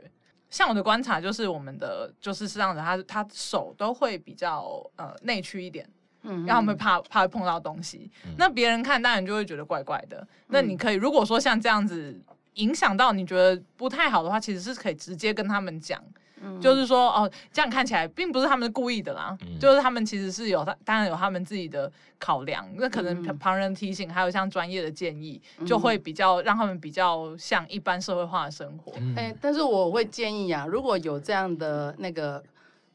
[0.56, 5.86] 像我的观察，就是我们的就是这样子，他他手都会比较呃内屈一点，
[6.22, 10.16] 嗯，然后他们会怕怕会碰到东西，嗯、那别人看当然就会觉得怪怪的。
[10.16, 12.18] 嗯、那你可以如果说像这样子
[12.54, 16.02] 影响到你觉得不太好的话，其实是可以直接跟他们讲。
[16.60, 28.92] 就是说哦，这样看起来并不是他们故意的啦，嗯、就是他们其实是有他当然有他们自己的考量，那可能旁人提醒，还有像专业的建议，嗯、就会比较让他们比较像一般社会化的生活。
[28.92, 32.42] 哎、嗯欸，但是我会建议啊，如果有这样的那个，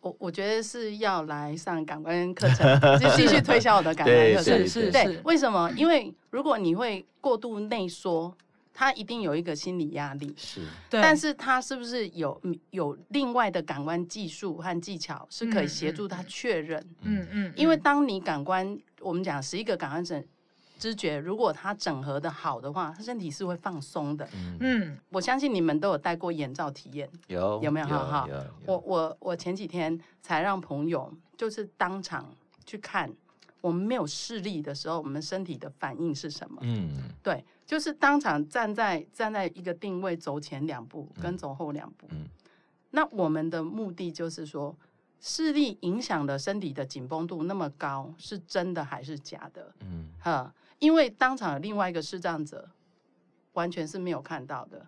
[0.01, 4.67] 我我觉得是要来上感官课程，就继续推销我的感官 课程。
[4.67, 5.71] 是是是，为什么？
[5.75, 8.33] 因为如果你会过度内缩。
[8.73, 16.83] 他一定有一个心理压力，是，但是他是不是有有另外的感官技术和技巧是可以协助他确认？
[17.01, 20.23] 嗯嗯，因为当你感官，我们讲十一个感官整
[20.79, 24.27] 知觉，如果他整合的好的话，他身体是会放松的。
[24.59, 27.85] 嗯，我相信你们都有戴过眼罩体验，有有没有？
[27.85, 28.29] 好好，
[28.65, 32.33] 我我我前几天才让朋友就是当场
[32.65, 33.11] 去看。
[33.59, 36.57] 我们没有视力的时候，我们身体的反应是什么？
[36.63, 36.89] 嗯，
[37.21, 42.05] 对，就是当场站在站在一个定位，走前两步跟走后两步。
[42.09, 42.27] 嗯，
[42.89, 44.75] 那我们的目的就是说，
[45.21, 49.73] 视力影响了身体的紧绷度那么高，是真的还是假的？
[49.85, 52.69] 嗯，哈，因为当场有另外一个视障者，
[53.53, 54.85] 完全是没有看到的，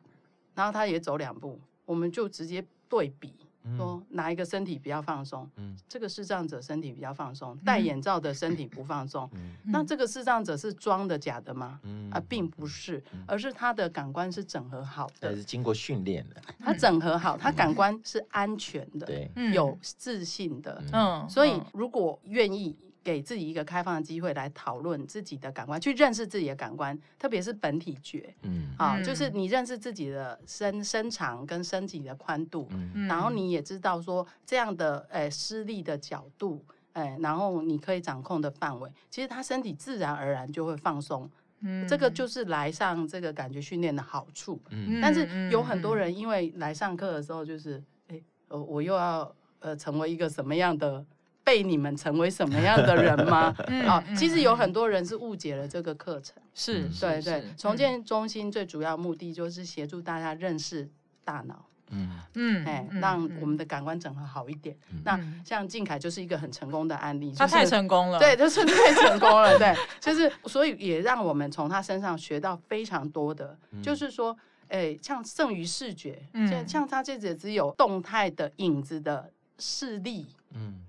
[0.54, 3.34] 然后他也走两步，我们就直接对比，
[3.78, 5.50] 说哪一个身体比较放松？
[5.56, 9.30] 嗯，这个视障者身体比较放松，戴眼罩的身体不放松。
[9.34, 11.80] 嗯，那这个视障者是装的假的吗？
[11.84, 16.42] 嗯啊，并不是，而是他的感官是整合好的，是经过训练的。
[16.60, 20.84] 他整合好，他感官是安全的，对，有自信的。
[20.92, 22.76] 嗯，所以如果愿意。
[23.04, 36.64] 给自己一个开放的机会来讨论自己的感官，去认识自己的感官，特别是本体觉，嗯，啊，就是你认识自己的身身长跟身体的宽度，嗯，然后你也知道说这样的诶施力的角度，
[36.94, 51.06] 诶，然后你可以掌控的范围，其实他身体自然而然就会放松，嗯，这个就是来上这个感觉训练的好处，嗯，但是有很多人因为来上课的时候就是，哎，我我又要呃成为一个什么样的。
[51.44, 53.54] 被你们成为什么样的人吗？
[53.88, 56.42] 啊，其实有很多人是误解了这个课程。
[56.54, 57.44] 是，对对。
[57.58, 60.90] 重建中心最主要目的就是协助大家认识
[61.24, 61.66] 大脑。
[61.96, 64.76] 嗯嗯，哎，让我们的感官整合好一点。
[65.04, 67.32] 那像静凯就是一个很成功的案例。
[67.38, 68.18] 他太成功了。
[68.18, 69.56] 对，就是太成功了。
[69.60, 74.36] 对，就是所以也让我们从他身上学到非常多的，就是说，
[74.70, 79.30] 哎，像剩余视觉，像像他这只只有动态的影子的
[79.60, 80.26] 视力。
[80.56, 80.83] 嗯。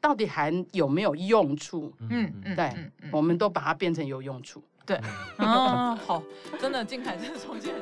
[0.00, 1.94] 到底还有没有用处？
[2.08, 2.72] 嗯嗯，对，
[3.12, 4.62] 我们都把它变成有用处。
[4.86, 4.96] 对，
[5.36, 6.22] 啊，好，
[6.58, 7.74] 真的，靖凯真的重建。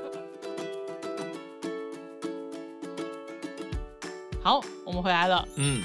[4.43, 5.47] 好，我们回来了。
[5.57, 5.81] 嗯，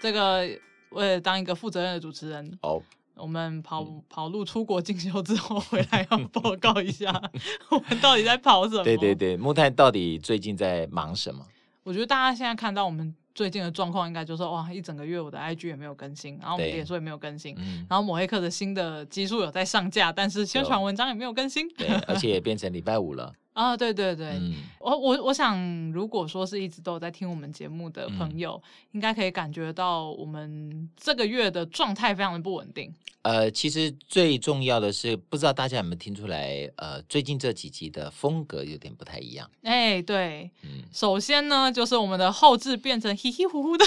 [0.00, 0.48] 这个
[0.90, 2.82] 为了当一个负责任的主持人，哦，
[3.14, 7.12] 我们跑跑路出国进修之后回来要报告一下，
[7.70, 8.82] 我们到底在跑什么？
[8.82, 11.46] 对对对，木炭到底最近在忙什么？
[11.84, 13.14] 我觉得大家现在看到我们。
[13.38, 23.32] 最近的状况应该就是哇，一整个月我的 IG 也没有更新，然后我们脸书也没有更新，嗯、然后某黑客的新的基数有在上架，但是宣传文章也没有更新，对，而且也变成礼拜五了。
[23.58, 25.58] 啊，对对对，嗯、我我我想，
[25.90, 32.94] 如果说是一直都有在听我们节目的朋友，嗯、应该可以感觉到我们这个月的状态非常的不稳定。
[33.22, 39.50] 呃，其实最重要的是，不知道大家有没有听出来，呃，最近这几集的风格有点不太一样。
[39.64, 43.84] 哎，对，嗯，首先呢，就是我们的后置变成稀稀糊糊的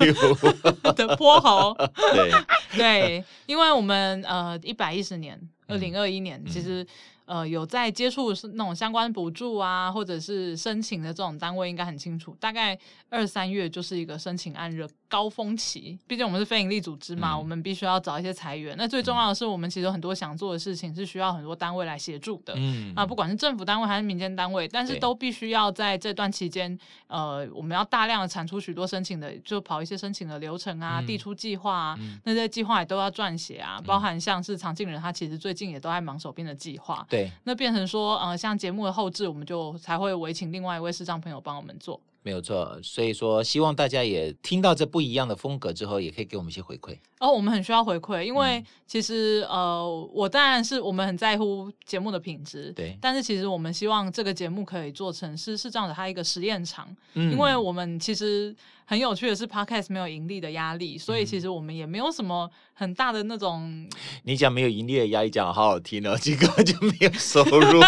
[0.92, 1.74] 的泼猴，
[2.12, 2.30] 对
[2.76, 6.86] 对，因为我们呃一百一十年，二零二一年，嗯、其实。
[7.26, 12.36] 呃，有在接触是那种相关补助啊，或者是申请的这种单位，应该很清楚。
[12.38, 18.74] 大概二三月就是一个申请案热高峰期，毕竟我们是非营利组织嘛，嗯、我们必须要找一些裁员。
[18.76, 22.52] 那最重要的是，我们其实有很多想做的事情是需要很多单位来协助的。
[22.56, 37.06] 嗯，啊，不管是政府单位还是民间单位，但是都必须要在这段期间，呃，我们要大量的产出许多申请的，就跑一些申请的流程啊，递、嗯、出计划啊，嗯、那些计划也都要撰写啊，包含像是常静人，他其实最近也都在忙手边的计划。
[37.08, 42.00] 对，那变成说，呃，像节目的后置，我们就才会委请另外一位视障朋友帮我们做。
[42.24, 46.96] 没有错，所以说希望大家也听到这不一样的风格之后，也可以给我们一些回馈。
[47.20, 52.96] 哦，我们很需要回馈，因为其实、嗯、呃，我当然是我们很在乎节目的品质，对。
[52.98, 63.88] 但是其实我们希望这个节目可以做成是是这样的，它一个实验场，嗯，因为我们其实很有趣的是，Podcast 没有盈利的压力，所以其实我们也没有什么很大的那种。
[64.24, 67.80] 你讲没有盈利的压力，讲好好听哦，结果就没有收入。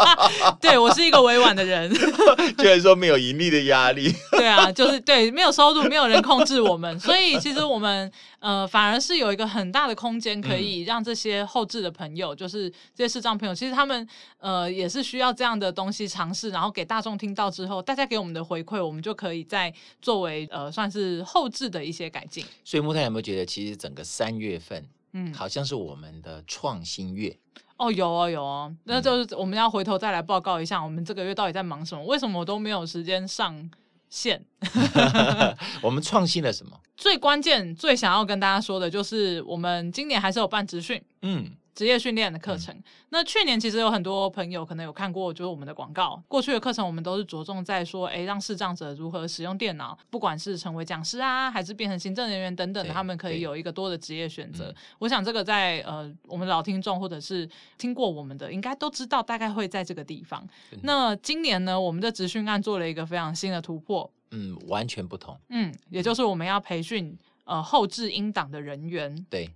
[0.60, 1.90] 对，我是一个委婉的人，
[2.58, 3.84] 居然说没有盈利的压。
[3.94, 22.44] 力，对啊，就是对，没有收入，没有人控制我们，所以其实我们呃反而是有一个很大的空间，可以让这些后置的朋友，嗯、就是这些视障朋友，其实他们呃也是需要这样的东西尝试，然后给大众听到之后，大家给我们的回馈，我们就可以再作为呃算是后置的一些改进。
[22.64, 27.36] 所以木炭有没有觉得，其实整个三月份，嗯，好像是我们的创新月。
[27.76, 32.04] 哦，有哦，有哦，那就是我们要回头再来报告一下，我们这个月到底在忙什么？
[32.04, 33.70] 为什么我都没有时间上
[34.08, 34.44] 线？
[35.82, 36.80] 我们创新了什么？
[36.96, 41.02] 最关键、最想要跟大家说的就是，我们今年还是有办职训。
[41.22, 41.50] 嗯。
[41.74, 46.22] 职业训练的课程，嗯、那去年其实有很多朋友可能有看过，就是我们的广告。
[46.28, 54.66] 过去的课程我们都是着重在说，哎，让视障者如何使用电脑，不管是成为讲师啊，还是变成行政人员等等的，他们可以有一个多的职业选择。
[54.66, 60.46] 嗯、我想这个在呃我们老听众或者是听过我们的，应该都知道，大概会在这个地方。
[60.70, 69.50] 嗯、那今年呢，我们的职训案做了一个非常新的突破，嗯，完全不同，嗯，也就是我们要培训呃后置音档的人员，对。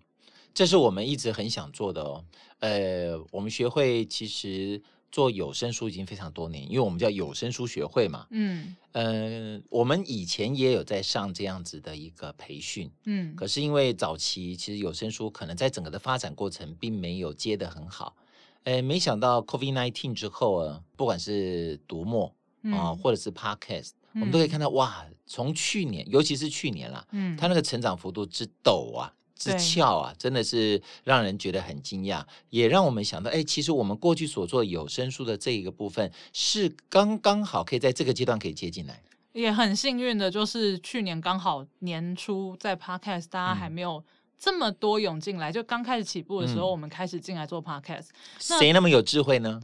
[0.58, 2.24] 这是我们一直很想做的哦。
[2.58, 8.26] 呃，我们学会其实做有声书已经非常多年，因为我们叫有声书学会嘛。
[8.30, 8.74] 嗯。
[8.90, 12.90] 呃，我们以前也有在上这样子的一个培训。
[13.04, 13.36] 嗯。
[13.36, 18.16] 可是因为早期其实有声书可能在整个的发展过程并没有接得很好。
[18.64, 22.34] 呃，没想到 COVID nineteen 之后啊，不管是读墨
[22.72, 23.90] 啊，或者是 Podcast。
[24.14, 39.00] 我们都可以看到哇，从去年，尤其是去年啦，嗯，它那个成长幅度之陡啊，之翘啊，真的是让人觉得很惊讶，也让我们想到，哎，其实我们过去所做有声书的这一个部分，是刚刚好可以在这个阶段可以接进来。
[39.32, 44.02] 也很幸运的，就是去年刚好年初在 Podcast，大家还没有
[44.36, 48.08] 这么多涌进来，嗯、就刚开始起步的时候，我们开始进来做 Podcast。
[48.40, 49.60] 谁那么有智慧呢？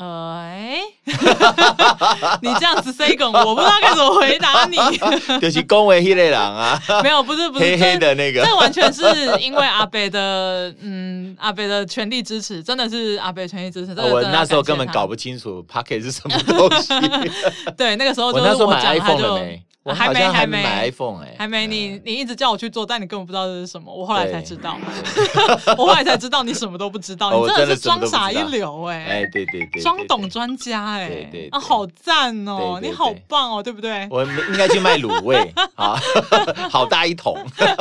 [0.00, 0.80] 呃，哎，
[2.40, 4.76] 你这样子 say 梗，我不知道该怎么回答你。
[5.38, 9.02] 就是恭维黑类狼啊， 没有，不是不是黑黑的那个，这完全是
[9.40, 13.92] 因为阿北的，嗯，阿北的全力支持，真的是阿北全力支持。
[14.00, 16.94] 我那时候根本搞不清楚 Pocket 是什么东西。
[17.76, 19.62] 对，那个时候就是我那时候买 iPhone 了没？
[19.82, 24.76] 我还没还没买 iPhone 哎，还没你你一直叫我去做，但你根本不知道这是什么，我后来才知道，
[25.78, 34.06] 我后来才知道你什么都不知道，你真的是装傻一流哎，哎对对对，装懂专家哎，对对啊好赞哦，你好棒哦，对不对？
[34.10, 35.98] 我应该去卖卤味啊，
[36.70, 37.34] 好大一桶。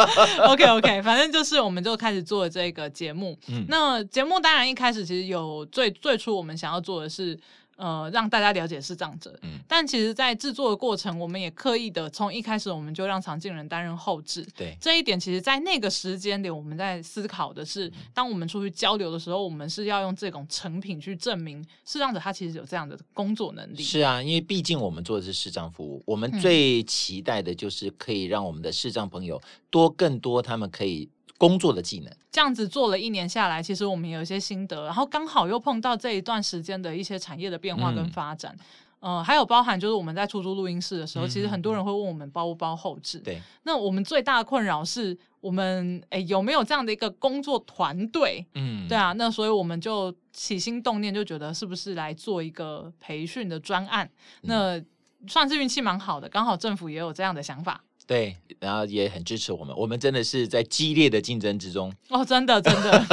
[0.48, 3.38] OK OK，反正就是我们就开始做这个节目，
[3.68, 7.38] 那节目当然一开始其实有最最初我们想要做的是。
[7.80, 23.82] 呃，让大家了解视障者，嗯，但其实，在制作的过程，我们也刻意的从一开始，我们就让常静人担任后置，对，这一点，其实，在那个时间点，我们在思考的是，当我们出去交流的时候，我们是要用这种成品去证明视障者他其实有这样的工作能力。
[23.82, 31.08] 是啊，因为毕竟我们做的是视障服务，我们最期待的就是可以让我们的视障朋友多更多，他们可以。
[31.40, 38.54] 工作的技能，这样子做了一年下来，其实我们有一些心得，然后刚好又碰到这一段时间的一些产业的变化跟发展，
[39.00, 54.12] 嗯、呃，还有包含就是我们在出租录音室的时候，嗯、其实很多人会问我们包不包后置，对，那我们最大的困扰是我们诶有没有这样的一个工作团队，嗯，对啊，那所以我们就起心动念就觉得是不是来做一个培训的专案，
[54.42, 54.78] 那
[55.26, 57.82] 算是运气蛮好的，刚好政府也有这样的想法。
[58.10, 63.06] 对，然后也很支持我们，我们真的是在激烈的竞争之中哦，真的真的。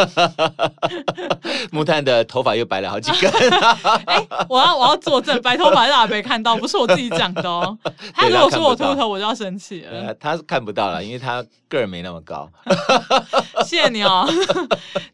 [1.70, 3.30] 木炭的头发又白了好几根。
[4.07, 7.76] 哎，我要我要作证，白头发是阿北看到，不是我自己讲的哦。
[8.16, 10.14] 他如果说我秃头，我就要生气了。
[10.14, 12.51] 他是看不到了，因为他个儿没那么高。
[13.66, 14.26] 谢谢你哦。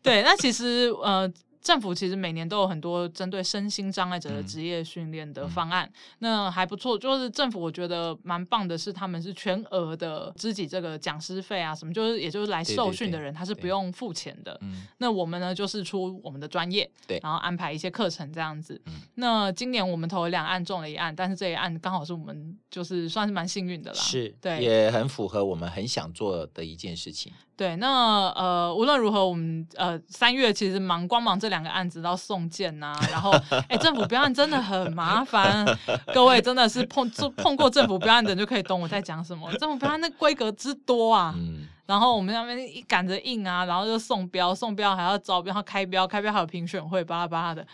[0.01, 1.28] 对，那其实呃。
[1.63, 6.99] 政府其实每年都有很多针对身心障碍者的职业训练的方案，嗯、那还不错。
[6.99, 14.59] 就是政府我觉得蛮棒的是，他们是全额的支给这个讲师费啊，什么就是也就是来受训的人他是不用付钱的。
[14.63, 18.81] 嗯，那我们呢就是出我们的专业，对，然后安排一些课程这样子。
[18.87, 23.99] 嗯，那今年我们投了两案中了一案，但是这一案刚好是我们就是算是蛮幸运的啦。
[23.99, 27.33] 是，对，也很符合我们很想做的一件事情。
[27.55, 33.30] 对，那呃，无论如何，我们呃三月其实忙光忙这两个案子到送件呐、啊，然后
[33.68, 35.64] 哎，政府标案真的很麻烦，
[36.12, 39.53] 各位真的是碰碰过政府标案的人就可以懂我在讲什么。
[39.59, 47.64] 政府标案那规格之多啊，嗯、然后我们那边一赶着印啊，然后就送标，送标还要招标，然后开标，开标还有评选会，巴拉巴拉的。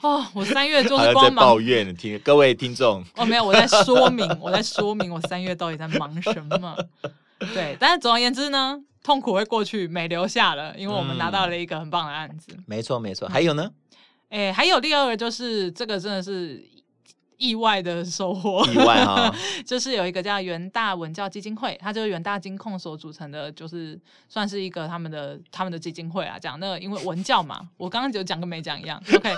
[0.00, 3.04] 哦，我三月就是光忙抱怨，听各位听众。
[3.16, 6.76] 哦，没有，我在说明，我在说明我三月到底在忙什么。
[7.52, 8.80] 对，但是总而言之呢。
[9.02, 12.56] 痛苦会过去，美留下了，因为我们拿到了一个很棒的案子。
[12.66, 13.28] 没错、嗯，没错。
[13.28, 13.70] 还有呢？
[14.28, 16.64] 哎、欸，还有第二个，就是这个真的是
[17.42, 18.64] 意外的收获。
[18.66, 19.34] 意外哈、哦，
[19.66, 26.38] 就是有一个叫元大文教基金会，它就是元大金控所组成的，就是算是一个他们的他们的基金会啊。
[26.38, 29.02] 讲那个，因为文教嘛， 我刚刚就讲跟没讲一样。
[29.12, 29.34] OK。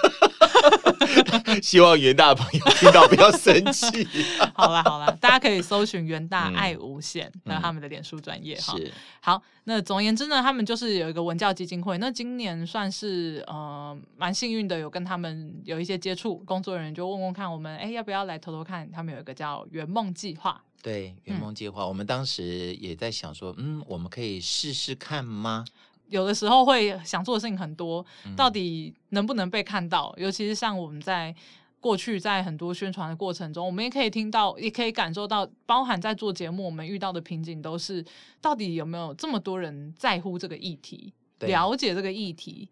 [1.62, 4.06] 希望元大的朋友听到不要生气。
[4.54, 8.74] 好啦好啦，大家可以搜寻元大爱无限，那、嗯、他们的脸书专业哈。
[9.20, 11.96] 好，那总而言之呢，他们就是有一个文教基金会。
[11.98, 18.90] 那今年算是呃蛮幸运的，有跟他们有一些接触，工作人员就问问看我们，哎、欸，要不要来偷偷看？
[18.90, 20.62] 他们有一个叫圆梦计划。
[20.82, 25.64] 对，圆梦计划，嗯、我们当时也在想说，嗯，我们可以试试看吗？
[26.08, 28.04] 有的时候会想做的事情很多，
[28.36, 30.12] 到底能不能被看到？
[30.18, 31.34] 嗯、尤其是像我们在
[31.80, 38.04] 过去在很多宣传的过程中，我们也可以听到，也可以感受到，包含在做节目，我们遇到的瓶颈都是：
[38.42, 42.68] 到底有没有这么多人在乎这个议题，了解这个议题？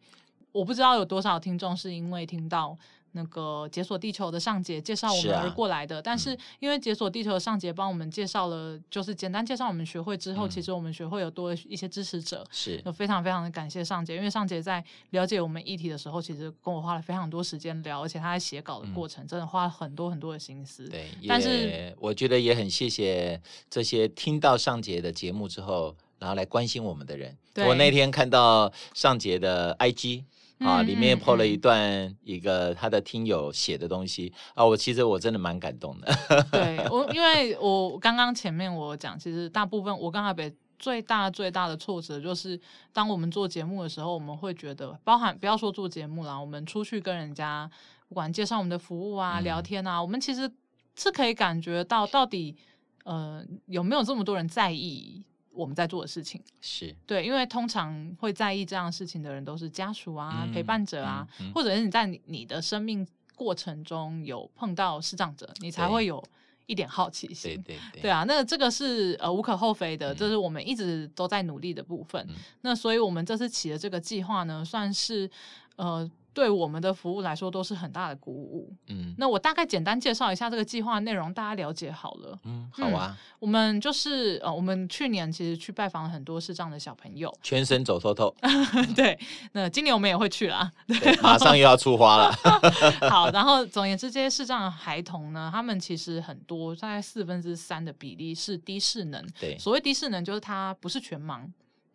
[0.52, 2.76] 我不知道有多少听众是因为听到。
[3.12, 20.88] 那个解锁地球的上杰介绍我们而过来的，是啊、但是因为解锁地球的上杰帮我们介绍了，就是简单介绍我们学会之后，嗯、其实我们学会有多一些支持者，是，有非常非常的感谢上杰，因为上杰在了解我们议题的时候，其实跟我花了非常多时间聊，而且他在写稿的过程，真的花了很多很多的心思。
[20.88, 27.36] 对，但是我觉得也很谢谢这些听到上杰的节目之后，然后来关心我们的人。
[27.52, 30.24] 对我那天看到上杰的 IG。
[30.58, 36.12] 啊，里面 po 了一段一个他的听友写的东西啊，我其实我真的蛮感动的。
[36.52, 42.60] 对我，因为我刚刚前面我讲，其实大部分我跟阿北最大最大的挫折就是，
[42.92, 47.68] 当我们做节目的时候，我们会觉得，包含不要说做节目啦，我们出去跟人家
[48.08, 50.50] 不管介绍我们的服务啊、嗯、聊天啊，我们其实
[50.94, 52.56] 是可以感觉到到底
[53.04, 55.24] 呃有没有这么多人在意。
[55.54, 66.22] 我们在做的事情是对，因为通常会在意这样事情的人都是家属啊、嗯、陪伴者啊，嗯嗯、或者是你在你的生命过程中有碰到视障者，你才会有
[66.66, 67.60] 一点好奇心。
[67.62, 72.24] 对对对，对啊，那这个是呃无可厚非的，这是我们一直都在努力的部分。
[72.28, 75.30] 嗯、那所以我们这次起的这个计划呢，算是
[75.76, 76.10] 呃。
[76.34, 78.74] 对我们的服务来说都是很大的鼓舞。
[78.88, 82.38] 嗯，那我大概简单介绍一下这个计划内容，大家了解好了。
[82.44, 83.16] 嗯，好啊。
[83.16, 88.34] 嗯、我们就是呃，我们去年其实去拜访了很多视障的小朋友，全身走透透。
[88.96, 89.18] 对，
[89.52, 90.70] 那今年我们也会去啦。
[90.88, 92.32] 对，马上又要出花了。
[93.10, 99.22] 好，然后总而言之，这些视障的孩童呢，他们其实很多，大概四分之三的比例是低视能。
[99.38, 101.42] 对，所谓低视能，就是他不是全盲。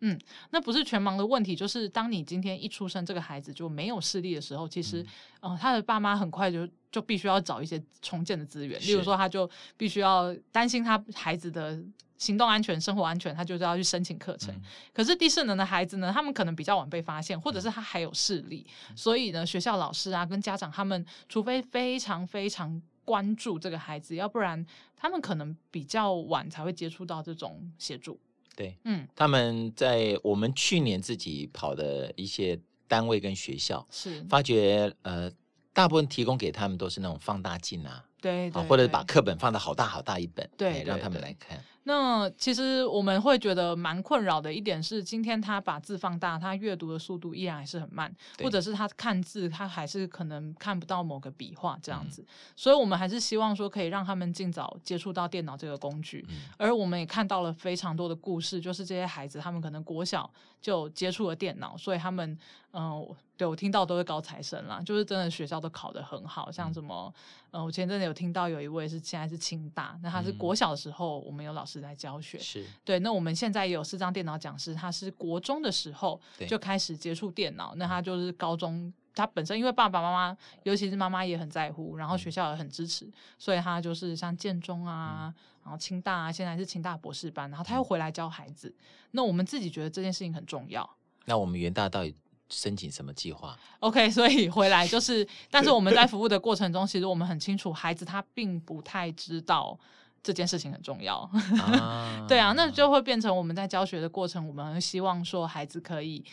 [0.00, 0.18] 嗯，
[0.50, 5.02] 那不是全盲的问题，就是当你今天一出生，这个孩子就没有视力的时候，其实，
[5.40, 11.82] 嗯、呃，他的爸妈很快就就必须要找一些重建的资源，例如说，他就必须要担心他孩子的
[12.16, 14.54] 行动安全、生活安全，他就是要去申请课程。
[14.54, 24.64] 嗯、可是低视能的孩子呢，他们可能比较晚被发现，或者是他还有视力，嗯、所以呢，学校老师啊跟家长他们，除非非常非常关注这个孩子，要不然
[24.96, 28.18] 他们可能比较晚才会接触到这种协助。
[28.58, 35.30] 对，嗯，他们在我们去年自己跑的一些单位跟学校，是发觉，呃，
[35.72, 41.62] 大部分提供给他们都是那种放大镜啊，对，对，或者把课本放的好大好大一本，对，让他们来看。
[41.88, 52.20] 那其实我们会觉得蛮困扰的一点是，今天他把字放大，他阅读的速度依然还是很慢，或者是他看字，他还是可能看不到某个笔画这样子。
[52.20, 56.26] 嗯、所以，我们还是希望说可以让他们尽早接触到电脑这个工具。
[56.28, 60.30] 嗯、而我们也看到了非常多的故事，就是这些孩子他们可能国小
[60.60, 62.38] 就接触了电脑，所以他们
[62.72, 62.82] 嗯。
[62.82, 67.14] 呃对，我听到都是高材生啦，就是真的学校都考得很好，像什么，
[67.52, 83.08] 嗯、呃，我前阵子有听到有一位是现在是清大，那他是国小的时候，我们有老师在教学，是对，那我们现在也有视障电脑讲师，他是国中的时候就开始接触电脑，那他就是高中，他本身因为爸爸妈妈，尤其是妈妈也很在乎，然后学校也很支持，
[83.38, 88.74] 所以他就是像建中啊，然后清大啊，现在是清大博士班，然后他又回来教孩子，
[89.12, 90.90] 那我们自己觉得这件事情很重要。
[91.26, 92.16] 那我们元大到底？
[92.50, 99.78] 申请什么计划？OK，所以回来就 是，但是我们在服务的过程中，其实我们很清楚，孩子他并不太知道
[100.22, 101.18] 这件事情很重要。
[101.60, 106.24] 啊 对啊，那就会变成我们在教学的过程，我们希望说孩子可以。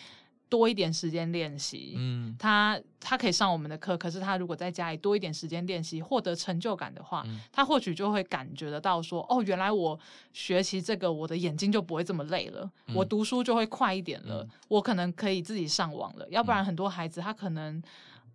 [0.56, 10.00] 多一点时间练习，嗯，他他可以上我们的课，可是他如果在家里多一点时间练习，获得成就感的话，嗯、他或许就会感觉得到说，哦，原来我
[10.32, 17.84] 学习这个，我的眼睛就不会这么累了，嗯、我读书就会快一点了，嗯、我可能可以自己上网了，要不然很多孩子他可能，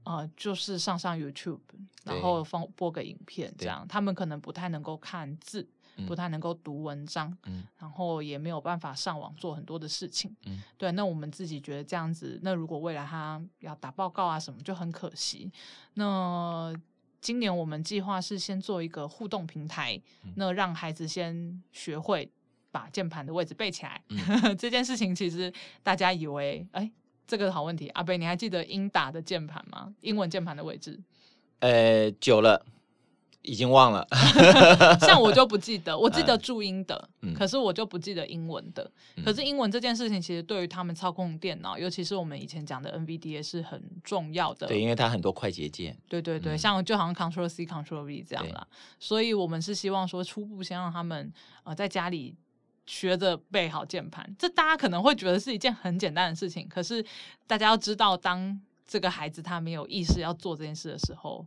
[0.04, 1.60] 呃，就是上上 YouTube，
[2.04, 5.66] 然后放播个影片这样，他们可能不太能够看字。
[6.06, 10.90] 不太能够读文章，嗯，然后也没有办法上网做很多的事情，嗯，对。
[10.92, 15.50] 那我们自己觉得这样子，那如果未来他要打报告啊什么，就很可惜。
[15.94, 16.74] 那
[17.20, 22.30] 今年我们计划是先做一个互动平台，嗯、那让孩子先学会
[22.70, 24.00] 把键盘的位置背起来。
[24.08, 26.90] 嗯、 这件事情其实大家以为，哎，
[27.26, 27.88] 这个好问题。
[27.90, 29.94] 阿贝，你还记得英打的键盘吗？
[30.00, 30.98] 英文键盘的位置？
[31.58, 32.64] 呃，久了。
[33.42, 34.06] 已经忘了，
[35.00, 38.90] 像我就不记得， 我记得注音的，嗯、可是我就不记得英文的。
[39.16, 44.66] 嗯、可是英文这件事情，其实对于他们操控电脑，尤其是我们以前讲的 NVDA 是很重要的。
[44.66, 45.96] 对，因为它很多快捷键。
[46.06, 48.66] 对对对，嗯、像就好像 Control C Control V 这样啦。
[48.98, 51.32] 所以我们是希望说，初步先让他们
[51.64, 52.34] 呃在家里
[52.84, 54.28] 学着背好键盘。
[54.38, 57.02] 这大家可能会觉得是一件很简单的事情，可是
[57.46, 61.46] 大家要知道，当这个孩子他没有意识要做这件事的时候。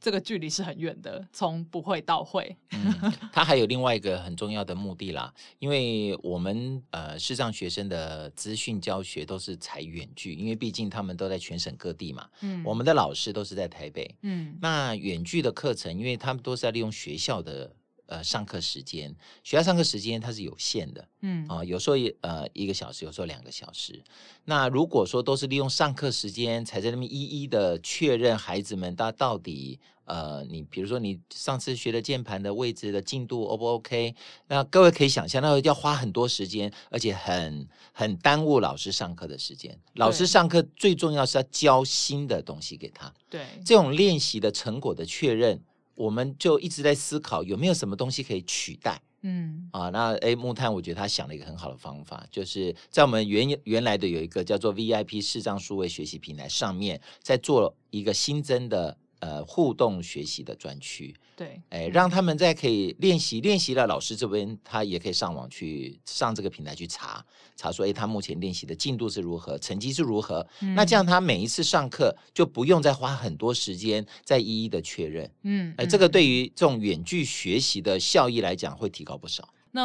[0.00, 2.56] 这个距离是很远的，从不会到会。
[2.70, 12.26] 嗯， 他还有另外一个很重要的目的啦，因为我们呃视障学生的资讯教学都是采远距，因为毕竟他们都在全省各地嘛。
[12.40, 14.12] 嗯，我们的老师都是在台北。
[14.22, 17.70] 嗯，那远距的课程，因为他们都是在利用学校的
[18.10, 24.02] 呃上课时间，学校上课时间它是有限的，嗯啊，有时候呃一个小时，有时候两个小时。
[24.44, 34.12] 那如果说都是利用上课时间才在那边一一的确认孩子们他到底呃，你比如说你上次学的键盘的位置的进度 O 不 OK？
[34.48, 39.78] 那各位可以想象，那要花很多时间，而且很很耽误老师上课的时间。
[39.94, 43.12] 老师上课最重要是要教新的东西给他。
[43.28, 45.62] 对，这种练习的成果的确认，
[45.94, 49.00] 我们就一直在思考有没有什么东西可以取代。
[49.22, 58.96] 嗯啊，那诶，木炭，我觉得他想了一个很好的方法，就是在我们原原来的有一个叫做 VIP 视障数位学习平台上面，在做一个新增的。
[59.20, 67.24] 呃，互动学习的专区，对，哎，让他们在可以练习练习了，老师这边他也可以上网去上这个平台去查
[67.56, 70.46] 查说，哎，他目前练习的进度是如何，成绩是如何？
[70.60, 79.48] 嗯、那这样他每一次上课就不用再花很多时间再一一的确认，嗯，哎，这个对于这种远距学习的效益来讲会提高不少。
[79.72, 79.82] 那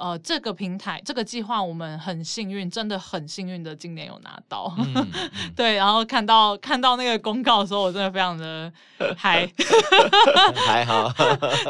[0.00, 4.74] 呃，这个平台这个计划，我们很幸运，真的很幸运的，今年有拿到。
[5.54, 8.72] 对，然后看到看到那个公告的时候，我真的非常的
[9.16, 9.48] 嗨，
[10.66, 11.12] 还好，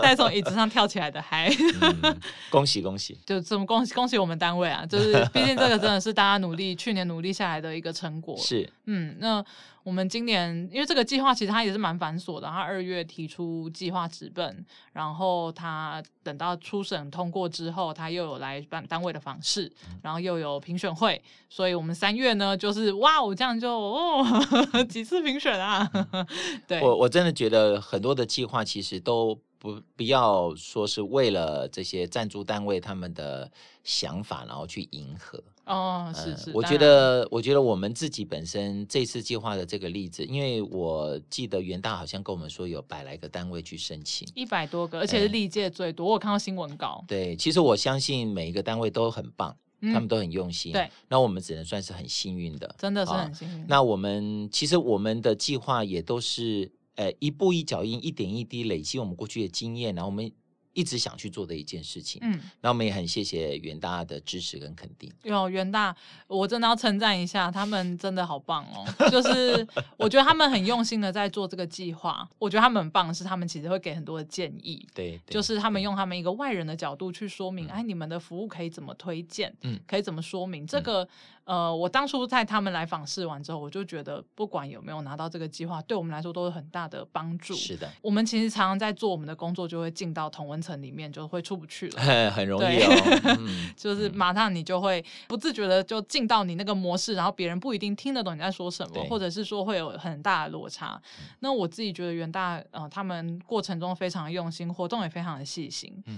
[0.03, 1.51] 再从椅子上跳起来的嗨、
[1.81, 2.19] 嗯。
[2.51, 3.19] 恭喜恭喜！
[3.27, 4.87] 就这么恭喜恭喜我们单位啊！
[4.87, 8.37] 就是毕竟这个真的是大家努力去年努力下来的一个成果。
[8.39, 9.45] 是，嗯，那。
[9.83, 19.71] 我们今年因为这个计划其实它也是蛮繁琐的，它二月提出计划直奔，然后它等到初审通过之后，它又有来办单位的访视，
[20.03, 25.91] 然后又有评选会，所以我们三月呢就是哇，我这样就哦呵呵 几次评选啊，
[26.69, 33.49] 对，我我真的觉得很多的计划其实都不不要说是为了这些赞助单位他们的
[33.85, 35.41] 想法，然后去迎合。
[35.67, 46.07] 哦，是是，我觉得，我觉得我们自己本身这次计划的这个例子，因为我记得元大好像跟我们说有百来个单位去申请，一百多个，而且是历届最多。
[46.07, 47.05] 我有看到新闻稿。
[47.07, 50.73] 对，其实我相信每一个单位都很棒，他们都很用心。
[50.73, 53.65] 对，那我们只能算是很幸运的，真的是很幸运。
[53.69, 56.69] 那我们其实我们的计划也都是，
[57.01, 60.31] 呃，一步一脚印，一点一滴累积我们过去的经验，然后我们。
[60.73, 65.13] 一直想去做的一件事情，嗯，那我们也很谢谢元大的支持跟肯定。
[65.25, 65.95] 有，元大，
[66.29, 68.87] 我真的要称赞一下，他们真的好棒哦！
[69.11, 69.67] 就是
[69.99, 81.07] 我觉得他们很用心的在做这个计划，我觉得他们很棒的是，他们其实会给很多的建议，对，就是他们用他们一个外人的角度去说明，哎，你们的服务可以怎么推荐，嗯，可以怎么说明这个。
[81.51, 87.55] 呃，我当初在他们来访试完之后，我就觉得不管有没有拿到这个计划，对我们来说都是很大的帮助。
[87.55, 93.35] 是的，我们其实常常在做我们的工作，就会进到同温层里面，就会出不去了，很容易哦。
[93.41, 101.03] 嗯、 就是马上你就会不自觉的就进到你那个模式，然后别人不一定听得懂你在说什么，或者是说会有很大的落差。
[101.41, 106.01] 那我自己觉得元大呃，他们过程中非常用心，活动也非常的细心。
[106.07, 106.17] 嗯，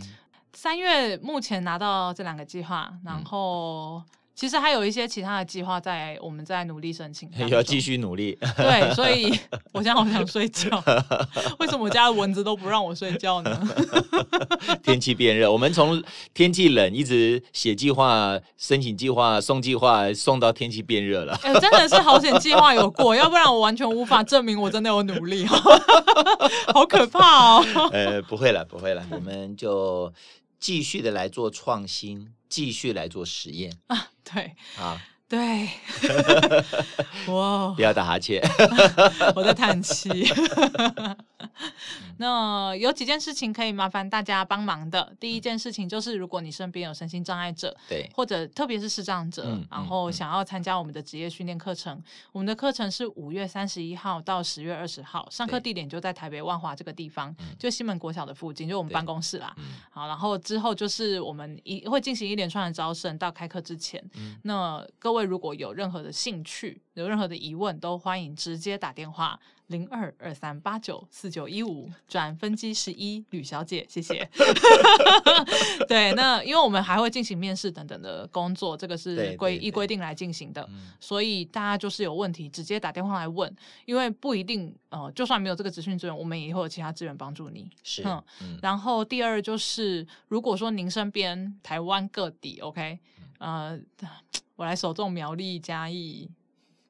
[0.52, 4.02] 三月目前拿到这两个计划，然后。
[4.42, 8.36] 嗯其实还有一些其他的计划在，我们在努力申请， 要继续努力。
[8.58, 9.32] 对，所以
[9.72, 10.68] 我现在好想睡觉。
[11.60, 13.68] 为什么我家的蚊子都不让我睡觉呢？
[14.82, 16.02] 天气变热，我们从
[16.34, 21.38] 天气冷一直写计划、申请计划、送计划，送到天气变热了。
[21.44, 25.46] 哎，真的是好险，计划有过，要不然我完全无法证明我真的有努力。
[25.46, 27.64] 好可怕哦！
[27.92, 30.12] 呃，不会了，不会了，我们就
[30.58, 32.26] 继续的来做创新。
[32.52, 34.08] 继续来做实验啊！
[34.22, 35.70] 对啊，对，
[37.32, 37.68] 哇！
[37.74, 38.42] 不要打哈欠，
[39.34, 40.26] 我在叹气。
[42.18, 45.12] 那有几件事情可以麻烦大家帮忙的。
[45.18, 59.54] 第一件事情就是，如果你身边有身心障碍者，对，或者特别是视障者，嗯、然后想要参加我们的职业训练课程，嗯、我们的课程是五月三十一号到十月二十号，上课地点就在台北万华这个地方，就西门国小的附近，就我们办公室啦。
[59.58, 69.38] 嗯、好，然后之后就是我们一会进行一连串的招生，到开课之前，嗯、那各位如果有任何的兴趣，有任何的疑问，都欢迎直接打电话。
[69.72, 74.28] 零二二三八九四九一五转分机十一吕小姐，谢谢。
[75.88, 80.68] 对，那因为我们还会进行面试等等的工作，这个是规依规定来进行的，
[81.00, 83.52] 所以大家就是有问题直接打电话来问，
[83.84, 87.68] 因为不一定呃，就算没有这个资讯资源，我们也会有其他资源帮助你。
[87.82, 88.04] 是，
[88.42, 88.58] 嗯。
[88.62, 92.98] 然后第二就是，如果说您身边台湾各地，OK，
[93.38, 93.78] 呃，
[94.56, 96.30] 我来首重苗栗嘉义。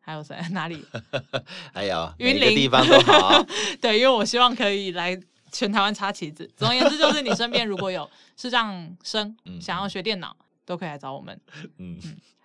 [0.05, 0.37] 还有谁？
[0.51, 0.85] 哪里？
[1.73, 3.43] 还有云林地方都好。
[3.81, 5.19] 对，因为我希望可以来
[5.51, 6.51] 全台湾插旗子。
[6.57, 10.37] 总而言之，就是你身边如果有视障生想要学电脑，
[10.67, 11.41] 都可以来找我们。
[11.79, 11.97] 嗯，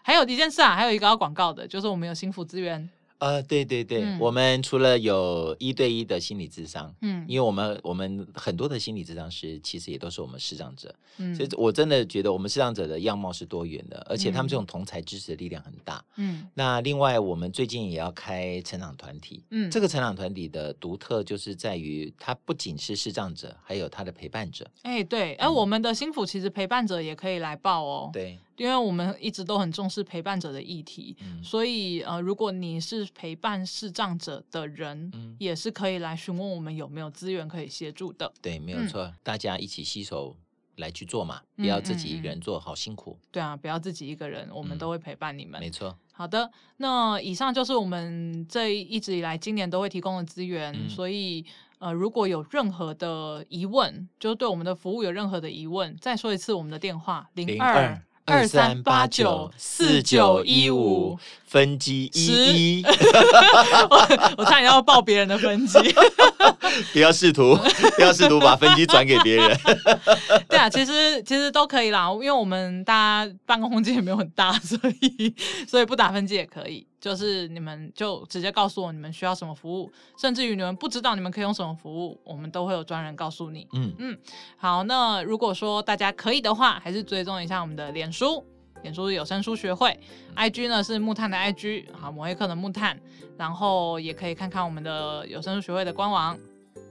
[0.04, 2.88] 还有一件事啊，还有一个要广告的，就是我们有新福资源
[3.20, 28.38] 呃，对对对，嗯、我们除了有一对一的心理智商，嗯，因为我们我们很多的心理智商师其实也都是我们视障者，嗯，所以我真的觉得我们视障者的样貌是多元的，而且他们这种同才支持的力量很大，嗯，那另外我们最近也要开成长团体，嗯，这个成长团体的独特就是在于它不仅是视障者，还有他的陪伴者，哎，对，哎、嗯、我们的心腹其实陪伴者也可以来报哦，对。
[28.58, 38.34] 因为我们一直都很重视陪伴者的议题，嗯、所以呃，如果你是陪伴视障者的人，嗯、也是可以来询问我们有没有资源可以协助的。
[38.42, 40.36] 对，没有错，嗯、大家一起携手
[40.78, 43.16] 来去做嘛，不要自己一个人做，好辛苦。
[43.32, 45.60] 对啊，不要自己一个人，我们都会陪伴你们。
[45.60, 45.96] 嗯、没错。
[46.12, 51.46] 好的，那以上就是我们这一直以来今年都会提供的资源，嗯、所以
[51.78, 58.02] 呃，如果有任何的疑问，就是对我们的服务有任何的疑问，再说一次我们的电话零二。
[58.28, 62.84] 二三八九四九一五分机一一，
[64.38, 65.80] 我差点要报别人的分机，
[66.94, 67.56] 不要试图，
[67.96, 69.58] 不要试图把分机转给别人。
[70.48, 75.34] 对啊，其实其实都可以啦，因为我们大家办公空间也没有很大，所以
[75.68, 76.86] 所以不打分机也可以。
[77.00, 83.68] 就是你们就直接告诉我你们需要什么服务，甚至于你们不知道你们可以用什么服务，我们都会有专人告诉你。
[83.74, 84.18] 嗯嗯，
[84.58, 88.44] 好，那如果说大家可以的话，还是追踪一下我们的脸书，
[88.84, 90.00] 脸书有声书学会
[90.36, 92.98] ，IG 呢是木炭的 IG，好，摩黑克的木炭，
[93.38, 96.38] 然后也可以看看我们的有声书学会的官网，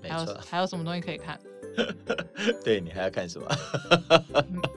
[0.03, 1.39] 还有还有什么东西可以看？
[2.65, 3.47] 对，你还要看什么？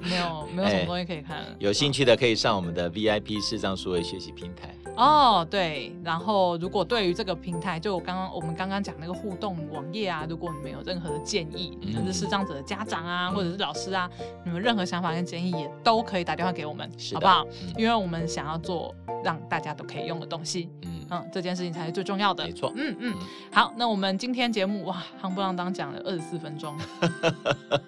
[0.02, 1.38] 没有， 没有什么东西可以看。
[1.38, 4.74] 欸、有兴趣的可以上我们的 VIP 视障数位学习平台。
[4.96, 5.94] 哦，对。
[6.04, 14.10] 然后，如果对于这个平台，就我刚刚我们刚刚讲那个互动网页啊，如果你们有任何的建议，甚至、嗯、是视障者的家长啊，嗯、或者是老师啊，
[14.44, 17.46] 你们任何想法跟建议也都可以打电话给我们，好不好？
[17.64, 18.94] 嗯、因为我们想要做
[19.24, 20.70] 让大家都可以用的东西。
[20.84, 20.99] 嗯。
[21.12, 22.44] 嗯，这件事情才是最重要的。
[22.44, 23.14] 没错，嗯嗯，
[23.52, 26.76] 好，那我们今天节目哇，夯不啷当讲了二十四分钟，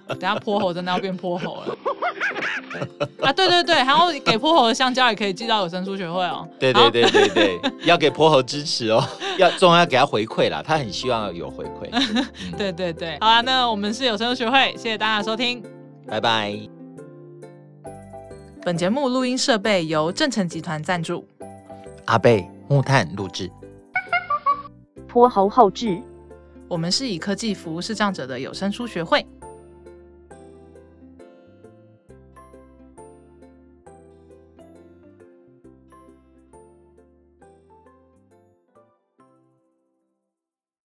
[0.08, 1.78] 等下泼猴真的要变泼猴了
[3.22, 3.32] 啊！
[3.34, 6.48] 对对对，然后给泼猴的香蕉也可以寄到有声书学会哦。
[6.60, 9.04] 对对对对对，要给泼猴支持哦，
[9.38, 11.90] 要重要要给他回馈啦，他很希望有回馈。
[11.92, 12.26] 嗯、
[12.58, 15.64] 对对对，好啦，那我们是有声书学会，谢谢大家收听，
[16.08, 16.58] 拜拜。
[18.64, 21.26] 本节目录音设备由正成集团赞助，
[22.06, 22.51] 阿贝。
[22.72, 23.52] 木炭录制，
[25.06, 26.02] 泼猴后置。
[26.70, 29.28] 我们是以科技服务视障者的有声书学会。